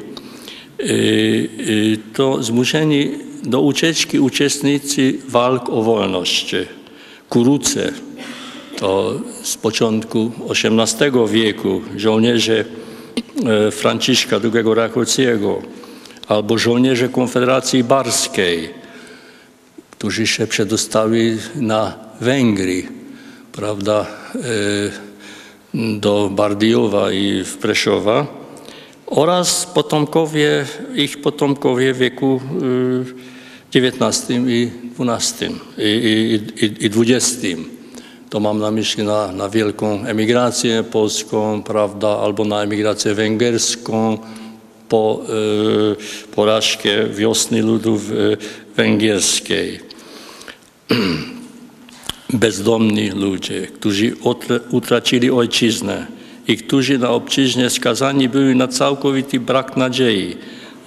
To 2.14 2.44
zmuszeni 2.44 3.12
do 3.44 3.62
ucieczki 3.62 4.20
uczestnicy 4.20 5.14
walk 5.28 5.70
o 5.70 5.82
wolność. 5.82 6.56
Kuruce 7.30 7.94
to 8.80 9.22
z 9.44 9.58
początku 9.58 10.32
XVIII 10.50 11.12
wieku 11.28 11.82
żołnierze 11.96 12.66
Franciszka 13.72 14.40
II 14.44 14.64
Rakociego 14.76 15.62
albo 16.28 16.58
żołnierze 16.58 17.10
Konfederacji 17.10 17.84
Barskiej, 17.84 18.70
którzy 19.92 20.28
się 20.28 20.48
przedostali 20.48 21.38
na 21.56 21.94
Węgry, 22.22 22.84
prawda, 23.52 24.06
do 25.74 26.30
Bardijowa 26.34 27.12
i 27.12 27.44
w 27.44 27.58
Preszowa 27.58 28.47
oraz 29.08 29.66
potomkowie, 29.66 30.66
ich 30.96 31.22
potomkowie 31.22 31.94
w 31.94 31.98
wieku 31.98 32.42
XIX 33.76 34.30
i 34.48 34.70
XII 35.00 35.50
i, 35.78 36.40
i, 36.62 36.86
i 36.86 37.14
XX. 37.14 37.46
To 38.30 38.40
mam 38.40 38.60
na 38.60 38.72
myśli 38.72 39.04
na, 39.04 39.32
na 39.32 39.50
wielką 39.50 40.06
emigrację 40.06 40.84
polską, 40.84 41.64
prawda, 41.64 42.08
albo 42.08 42.46
na 42.46 42.64
emigrację 42.64 43.14
węgierską 43.14 44.18
po 44.90 45.22
y, 46.32 46.32
porażkę 46.36 47.08
wiosny 47.10 47.62
ludów 47.62 48.12
y, 48.12 48.38
węgierskiej. 48.76 49.80
Bezdomni 52.34 53.10
ludzie, 53.10 53.68
którzy 53.68 54.16
utracili 54.72 55.32
ojczyznę, 55.32 56.17
i 56.48 56.58
którzy 56.58 56.98
na 56.98 57.10
obczyźnie 57.10 57.70
skazani 57.70 58.30
byli 58.30 58.56
na 58.56 58.68
całkowity 58.68 59.40
brak 59.40 59.78
nadziei, 59.78 60.36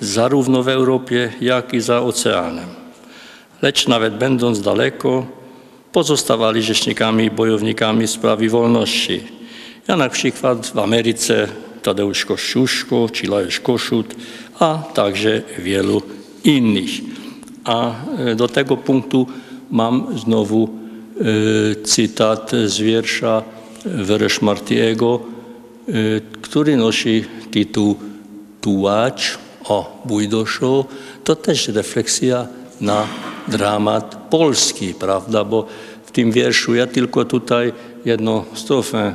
zarówno 0.01 0.63
w 0.63 0.69
Europie, 0.69 1.33
jak 1.41 1.75
i 1.75 1.81
za 1.81 2.01
oceanem. 2.03 2.69
Lecz 3.63 3.89
nawet 3.89 4.17
będąc 4.17 4.61
daleko, 4.61 5.27
pozostawali 5.93 6.63
rzecznikami 6.63 7.25
i 7.25 7.31
bojownikami 7.31 8.07
sprawy 8.07 8.49
wolności. 8.49 9.21
Ja 9.89 9.97
na 9.97 10.09
przykład 10.09 10.67
w 10.67 10.79
Ameryce 10.79 11.49
Tadeusz 11.83 12.25
Kościuszko 12.25 13.09
czy 13.13 13.27
Lajos 13.27 13.61
Koszut, 13.61 14.15
a 14.59 14.79
także 14.95 15.43
wielu 15.59 16.03
innych. 16.45 16.91
A 17.65 17.93
do 18.37 18.49
tego 18.49 18.77
punktu 18.77 19.27
mam 19.71 20.19
znowu 20.19 20.69
y, 21.21 21.83
cytat 21.83 22.51
z 22.67 22.79
wiersza 22.79 23.43
Wereszmartiego, 23.85 25.21
który 26.43 26.77
nosi 26.77 27.25
tytuł 27.51 27.97
Tułacz 28.61 29.39
o 29.65 30.03
Bujdoszu, 30.05 30.85
to 31.25 31.37
też 31.37 31.69
refleksja 31.69 32.47
na 32.81 33.07
dramat 33.49 34.17
polski, 34.31 34.95
prawda? 34.95 35.45
Bo 35.45 35.67
w 36.05 36.11
tym 36.11 36.33
wierszu 36.33 36.75
ja 36.75 36.87
tylko 36.87 37.25
tutaj 37.25 37.73
jedną 38.05 38.45
strofę, 38.55 39.15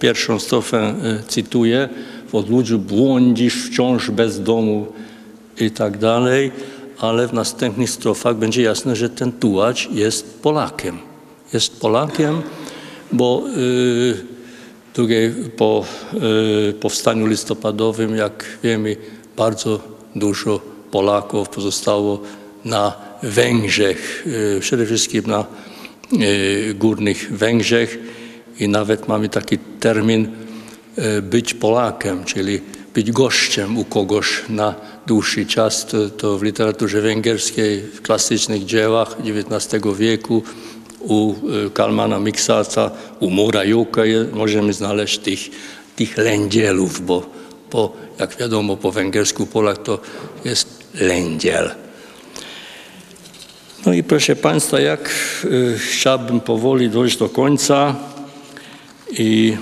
pierwszą 0.00 0.38
strofę 0.38 0.94
cytuję. 1.28 1.88
W 2.28 2.34
odludziu 2.34 2.78
błądzisz 2.78 3.54
wciąż 3.54 4.10
bez 4.10 4.42
domu 4.42 4.86
i 5.60 5.70
tak 5.70 5.98
dalej, 5.98 6.52
ale 6.98 7.28
w 7.28 7.32
następnych 7.32 7.90
strofach 7.90 8.36
będzie 8.36 8.62
jasne, 8.62 8.96
że 8.96 9.10
ten 9.10 9.32
tułacz 9.32 9.90
jest 9.90 10.42
Polakiem. 10.42 10.98
Jest 11.52 11.80
Polakiem, 11.80 12.42
bo 13.12 13.42
yy, 13.56 14.29
drugiej 14.94 15.32
po 15.56 15.84
y, 16.68 16.72
powstaniu 16.72 17.26
listopadowym, 17.26 18.16
jak 18.16 18.44
wiemy, 18.62 18.96
bardzo 19.36 19.80
dużo 20.16 20.60
Polaków 20.90 21.48
pozostało 21.48 22.20
na 22.64 22.92
Węgrzech, 23.22 24.26
y, 24.56 24.60
przede 24.60 24.86
wszystkim 24.86 25.22
na 25.26 25.44
y, 26.12 26.74
górnych 26.74 27.36
Węgrzech 27.36 27.98
i 28.58 28.68
nawet 28.68 29.08
mamy 29.08 29.28
taki 29.28 29.58
termin 29.58 30.28
być 31.22 31.54
Polakiem, 31.54 32.24
czyli 32.24 32.60
być 32.94 33.12
gościem 33.12 33.78
u 33.78 33.84
kogoś 33.84 34.42
na 34.48 34.74
dłuższy 35.06 35.46
czas. 35.46 35.86
To, 35.86 36.10
to 36.10 36.38
w 36.38 36.42
literaturze 36.42 37.00
węgierskiej, 37.00 37.80
w 37.80 38.02
klasycznych 38.02 38.64
dziełach 38.64 39.16
XIX 39.24 39.82
wieku 39.98 40.42
u 41.00 41.34
Kalmana 41.74 42.18
Miksaca, 42.18 42.90
u 43.20 43.30
Mura 43.30 43.64
Juka 43.64 44.02
możemy 44.32 44.72
znaleźć 44.72 45.18
tych, 45.18 45.40
tych 45.96 46.18
lędzielów, 46.18 47.06
bo 47.06 47.26
po, 47.70 47.92
jak 48.18 48.36
wiadomo 48.36 48.76
po 48.76 48.92
węgiersku 48.92 49.46
Polak 49.46 49.82
to 49.82 50.00
jest 50.44 50.68
lędziel. 50.94 51.70
No 53.86 53.92
i 53.92 54.02
proszę 54.02 54.36
Państwa, 54.36 54.80
jak 54.80 55.10
y, 55.44 55.78
chciałbym 55.78 56.40
powoli 56.40 56.90
dojść 56.90 57.16
do 57.16 57.28
końca 57.28 57.96
i 59.18 59.56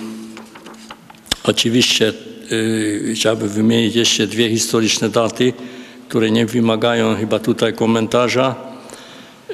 oczywiście 1.43 2.13
y, 2.53 3.13
chciałbym 3.15 3.49
wymienić 3.49 3.97
jeszcze 3.97 4.27
dwie 4.27 4.51
historyczne 4.51 5.09
daty, 5.09 5.53
które 6.09 6.31
nie 6.31 6.47
wymagają 6.47 7.17
chyba 7.17 7.39
tutaj 7.39 7.73
komentarza 7.73 8.55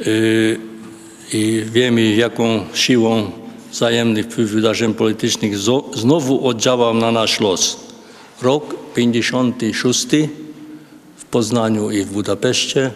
y, 0.06 0.73
i 1.34 1.64
wiemy 1.72 2.14
jaką 2.14 2.64
siłą 2.74 3.30
wzajemny 3.72 4.22
wpływ 4.22 4.50
wydarzeń 4.50 4.94
politycznych 4.94 5.58
znowu 5.94 6.48
oddziałał 6.48 6.94
na 6.94 7.12
nasz 7.12 7.40
los. 7.40 7.76
Rok 8.42 8.74
56 8.94 10.06
w 11.16 11.24
Poznaniu 11.24 11.90
i 11.90 12.04
w 12.04 12.12
Budapeszcie. 12.12 12.90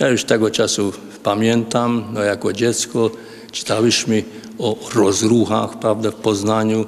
Ja 0.00 0.08
już 0.08 0.24
tego 0.24 0.50
czasu 0.50 0.92
pamiętam, 1.22 2.04
no 2.12 2.22
jako 2.22 2.52
dziecko 2.52 3.10
czytałyśmy 3.52 4.22
o 4.58 4.76
rozruchach 4.94 5.78
prawda, 5.78 6.10
w 6.10 6.14
Poznaniu 6.14 6.86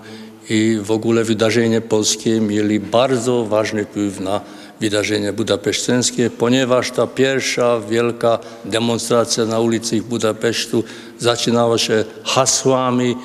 i 0.51 0.79
w 0.83 0.91
ogóle 0.91 1.25
wydarzenia 1.25 1.81
polskie 1.81 2.41
mieli 2.41 2.81
bardzo 2.81 3.45
ważny 3.45 3.85
wpływ 3.85 4.21
na 4.21 4.41
wydarzenie 4.81 5.33
budapeszteńskie, 5.33 6.31
ponieważ 6.31 6.91
ta 6.91 7.07
pierwsza 7.07 7.81
wielka 7.81 8.39
demonstracja 8.65 9.45
na 9.45 9.61
ulicy 9.61 10.03
Budapesztu 10.03 10.85
zaczynała 11.19 11.79
się 11.79 12.05
hasłami, 12.25 13.17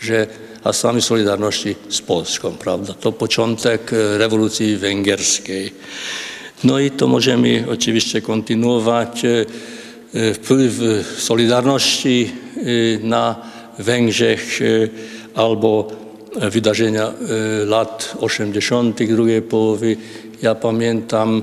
że 0.00 0.26
hasłami 0.64 1.02
Solidarności 1.02 1.76
z 1.88 2.00
Polską, 2.00 2.52
prawda? 2.52 2.94
To 3.00 3.12
początek 3.12 3.92
e, 3.92 4.18
rewolucji 4.18 4.76
węgierskiej. 4.76 5.72
No 6.64 6.78
i 6.78 6.90
to 6.90 7.06
możemy 7.06 7.64
oczywiście 7.70 8.22
kontynuować. 8.22 9.24
e, 9.24 9.46
e, 10.14 10.34
Wpływ 10.34 10.72
Solidarności 11.18 12.32
na 13.02 13.36
Węgrzech 13.78 14.60
albo 15.34 15.88
wydarzenia 16.36 17.12
lat 17.66 18.16
80. 18.20 19.02
drugiej 19.14 19.42
połowy. 19.42 19.96
Ja 20.42 20.54
pamiętam, 20.54 21.42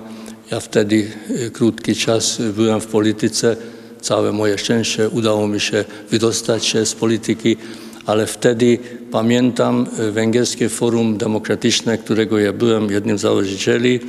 ja 0.51 0.59
wtedy 0.59 1.07
e, 1.45 1.49
krótki 1.49 1.95
czas 1.95 2.41
byłem 2.55 2.81
w 2.81 2.87
polityce. 2.87 3.55
Całe 4.01 4.31
moje 4.31 4.57
szczęście 4.57 5.09
udało 5.09 5.47
mi 5.47 5.59
się 5.59 5.85
wydostać 6.11 6.65
się 6.65 6.85
z 6.85 6.95
polityki, 6.95 7.57
ale 8.05 8.27
wtedy 8.27 8.77
pamiętam 9.11 9.87
e, 9.99 10.11
Węgierskie 10.11 10.69
Forum 10.69 11.17
Demokratyczne, 11.17 11.97
którego 11.97 12.39
ja 12.39 12.53
byłem 12.53 12.91
jednym 12.91 13.17
z 13.17 13.21
założycieli. 13.21 13.99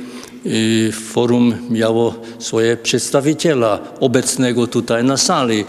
I 0.45 0.91
Forum 0.93 1.55
miało 1.69 2.15
swoje 2.39 2.77
przedstawiciela 2.77 3.79
obecnego 3.99 4.67
tutaj 4.67 5.03
na 5.03 5.17
sali, 5.17 5.65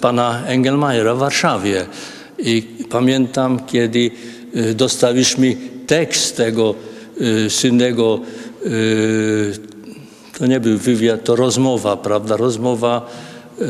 pana 0.00 0.46
Engelmajera 0.46 1.14
w 1.14 1.18
Warszawie. 1.18 1.86
I 2.38 2.62
pamiętam, 2.90 3.60
kiedy 3.66 4.10
dostaliśmy 4.74 5.56
tekst 5.86 6.36
tego 6.36 6.74
słynnego, 7.48 8.20
to 10.38 10.46
nie 10.46 10.60
był 10.60 10.78
wywiad, 10.78 11.24
to 11.24 11.36
rozmowa, 11.36 11.96
prawda, 11.96 12.36
rozmowa 12.36 13.10
e, 13.60 13.64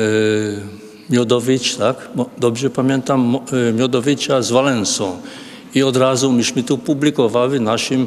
Miodowicz, 1.11 1.77
tak, 1.77 2.09
dobrze 2.39 2.71
pamiętam, 2.71 3.39
e, 3.69 3.73
Miodowicza 3.73 4.43
z 4.43 4.51
Walensą. 4.51 5.17
I 5.75 5.83
od 5.83 5.97
razu 5.97 6.33
myśmy 6.33 6.63
to 6.63 6.79
publikowali 6.79 7.59
w 7.59 7.61
naszym, 7.61 8.07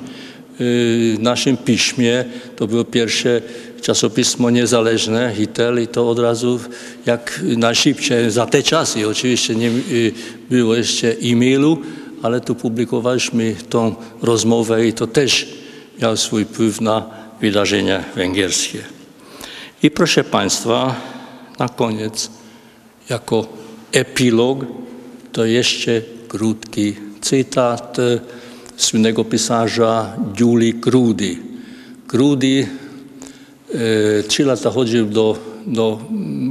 naszym 1.20 1.58
piśmie. 1.58 2.26
To 2.56 2.68
było 2.68 2.84
pierwsze 2.84 3.42
czasopismo 3.82 4.50
niezależne, 4.50 5.34
Hitel, 5.36 5.84
i 5.84 5.88
to 5.88 6.10
od 6.10 6.20
razu 6.20 6.60
jak 7.06 7.42
najszybciej, 7.58 8.32
za 8.32 8.46
te 8.46 8.64
czasy 8.64 9.08
oczywiście 9.08 9.56
nie 9.56 9.72
było 10.50 10.76
jeszcze 10.76 11.16
e-mailu, 11.24 11.78
ale 12.22 12.42
tu 12.42 12.56
publikowaliśmy 12.56 13.56
tą 13.70 13.96
rozmowę 14.22 14.88
i 14.88 14.94
to 14.94 15.08
też 15.08 15.59
miał 16.02 16.18
swój 16.18 16.46
wpływ 16.46 16.82
na 16.82 17.06
wydarzenia 17.42 18.04
węgierskie. 18.16 18.80
I 19.84 19.92
proszę 19.92 20.24
Państwa, 20.24 20.96
na 21.60 21.70
koniec, 21.70 22.30
jako 23.10 23.48
epilog, 23.92 24.66
to 25.32 25.46
jeszcze 25.46 26.02
krótki 26.28 26.96
cytat 27.22 27.98
słynnego 28.78 29.24
pisarza 29.24 30.16
Giuli 30.34 30.74
Krudi. 30.74 31.40
Krudi 32.08 32.60
e, 32.60 34.24
trzy 34.24 34.46
lata 34.46 34.70
chodził 34.70 35.06
do, 35.06 35.38
do 35.68 36.00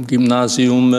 gimnazjum 0.07 0.95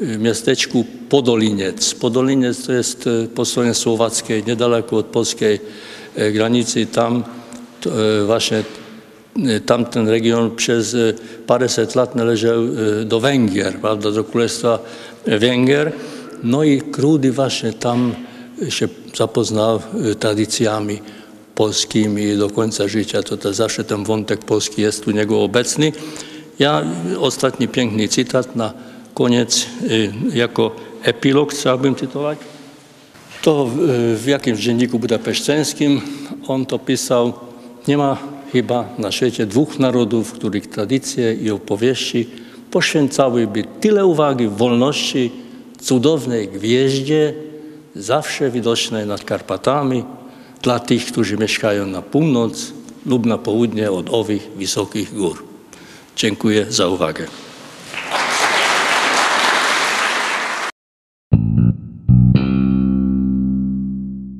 w 0.00 0.18
miasteczku 0.18 0.84
Podoliniec. 1.08 1.94
Podoliniec 1.94 2.66
to 2.66 2.72
jest 2.72 3.06
e, 3.06 3.28
po 3.28 3.44
stronie 3.44 3.74
słowackiej, 3.74 4.44
niedaleko 4.46 4.96
od 4.96 5.06
polskiej 5.06 5.60
e, 6.16 6.32
granicy. 6.32 6.86
Tam 6.86 7.24
właśnie 8.26 8.62
e, 9.46 9.60
tamten 9.60 10.08
region 10.08 10.56
przez 10.56 10.94
e, 10.94 10.98
paręset 11.46 11.94
lat 11.94 12.14
należał 12.14 12.60
e, 12.62 13.04
do 13.04 13.20
Węgier, 13.20 13.80
prawda, 13.80 14.10
do 14.10 14.24
Królestwa 14.24 14.78
Węgier. 15.26 15.92
No 16.42 16.64
i 16.64 16.80
Krudy 16.80 17.32
właśnie 17.32 17.72
tam 17.72 18.14
się 18.68 18.88
zapoznał 19.16 19.76
e, 19.76 20.14
tradycjami 20.14 21.00
polskimi 21.54 22.36
do 22.36 22.50
końca 22.50 22.88
życia. 22.88 23.22
To, 23.22 23.36
to 23.36 23.54
zawsze 23.54 23.84
ten 23.84 24.04
wątek 24.04 24.44
polski 24.44 24.82
jest 24.82 25.08
u 25.08 25.10
niego 25.10 25.42
obecny. 25.42 25.92
Ja 26.58 26.82
ostatni 27.18 27.68
piękny 27.68 28.08
cytat 28.08 28.56
na 28.56 28.72
koniec 29.14 29.66
e, 30.32 30.36
jako 30.36 30.76
epilog 31.02 31.52
chciałbym 31.52 31.94
cytować. 31.94 32.38
To 33.42 33.70
w, 34.16 34.26
jakimś 34.26 34.60
dzienniku 34.60 34.98
budapeszteńskim 34.98 36.00
on 36.48 36.66
to 36.66 36.78
pisał. 36.78 37.47
Nie 37.88 37.96
ma 37.96 38.16
chyba 38.52 38.88
na 38.98 39.12
świecie 39.12 39.46
dwóch 39.46 39.78
narodów, 39.78 40.32
których 40.32 40.66
tradycje 40.66 41.34
i 41.34 41.50
opowieści 41.50 42.28
poświęcałyby 42.70 43.64
tyle 43.80 44.06
uwagi 44.06 44.48
wolności, 44.48 45.30
cudownej 45.80 46.48
gwieździe, 46.48 47.34
zawsze 47.96 48.50
widocznej 48.50 49.06
nad 49.06 49.24
Karpatami, 49.24 50.04
dla 50.62 50.78
tych, 50.78 51.06
którzy 51.06 51.36
mieszkają 51.36 51.86
na 51.86 52.02
północ 52.02 52.72
lub 53.06 53.26
na 53.26 53.38
południe 53.38 53.90
od 53.90 54.14
owych 54.14 54.48
wysokich 54.56 55.14
gór. 55.14 55.44
Dziękuję 56.16 56.66
za 56.68 56.88
uwagę. 56.88 57.26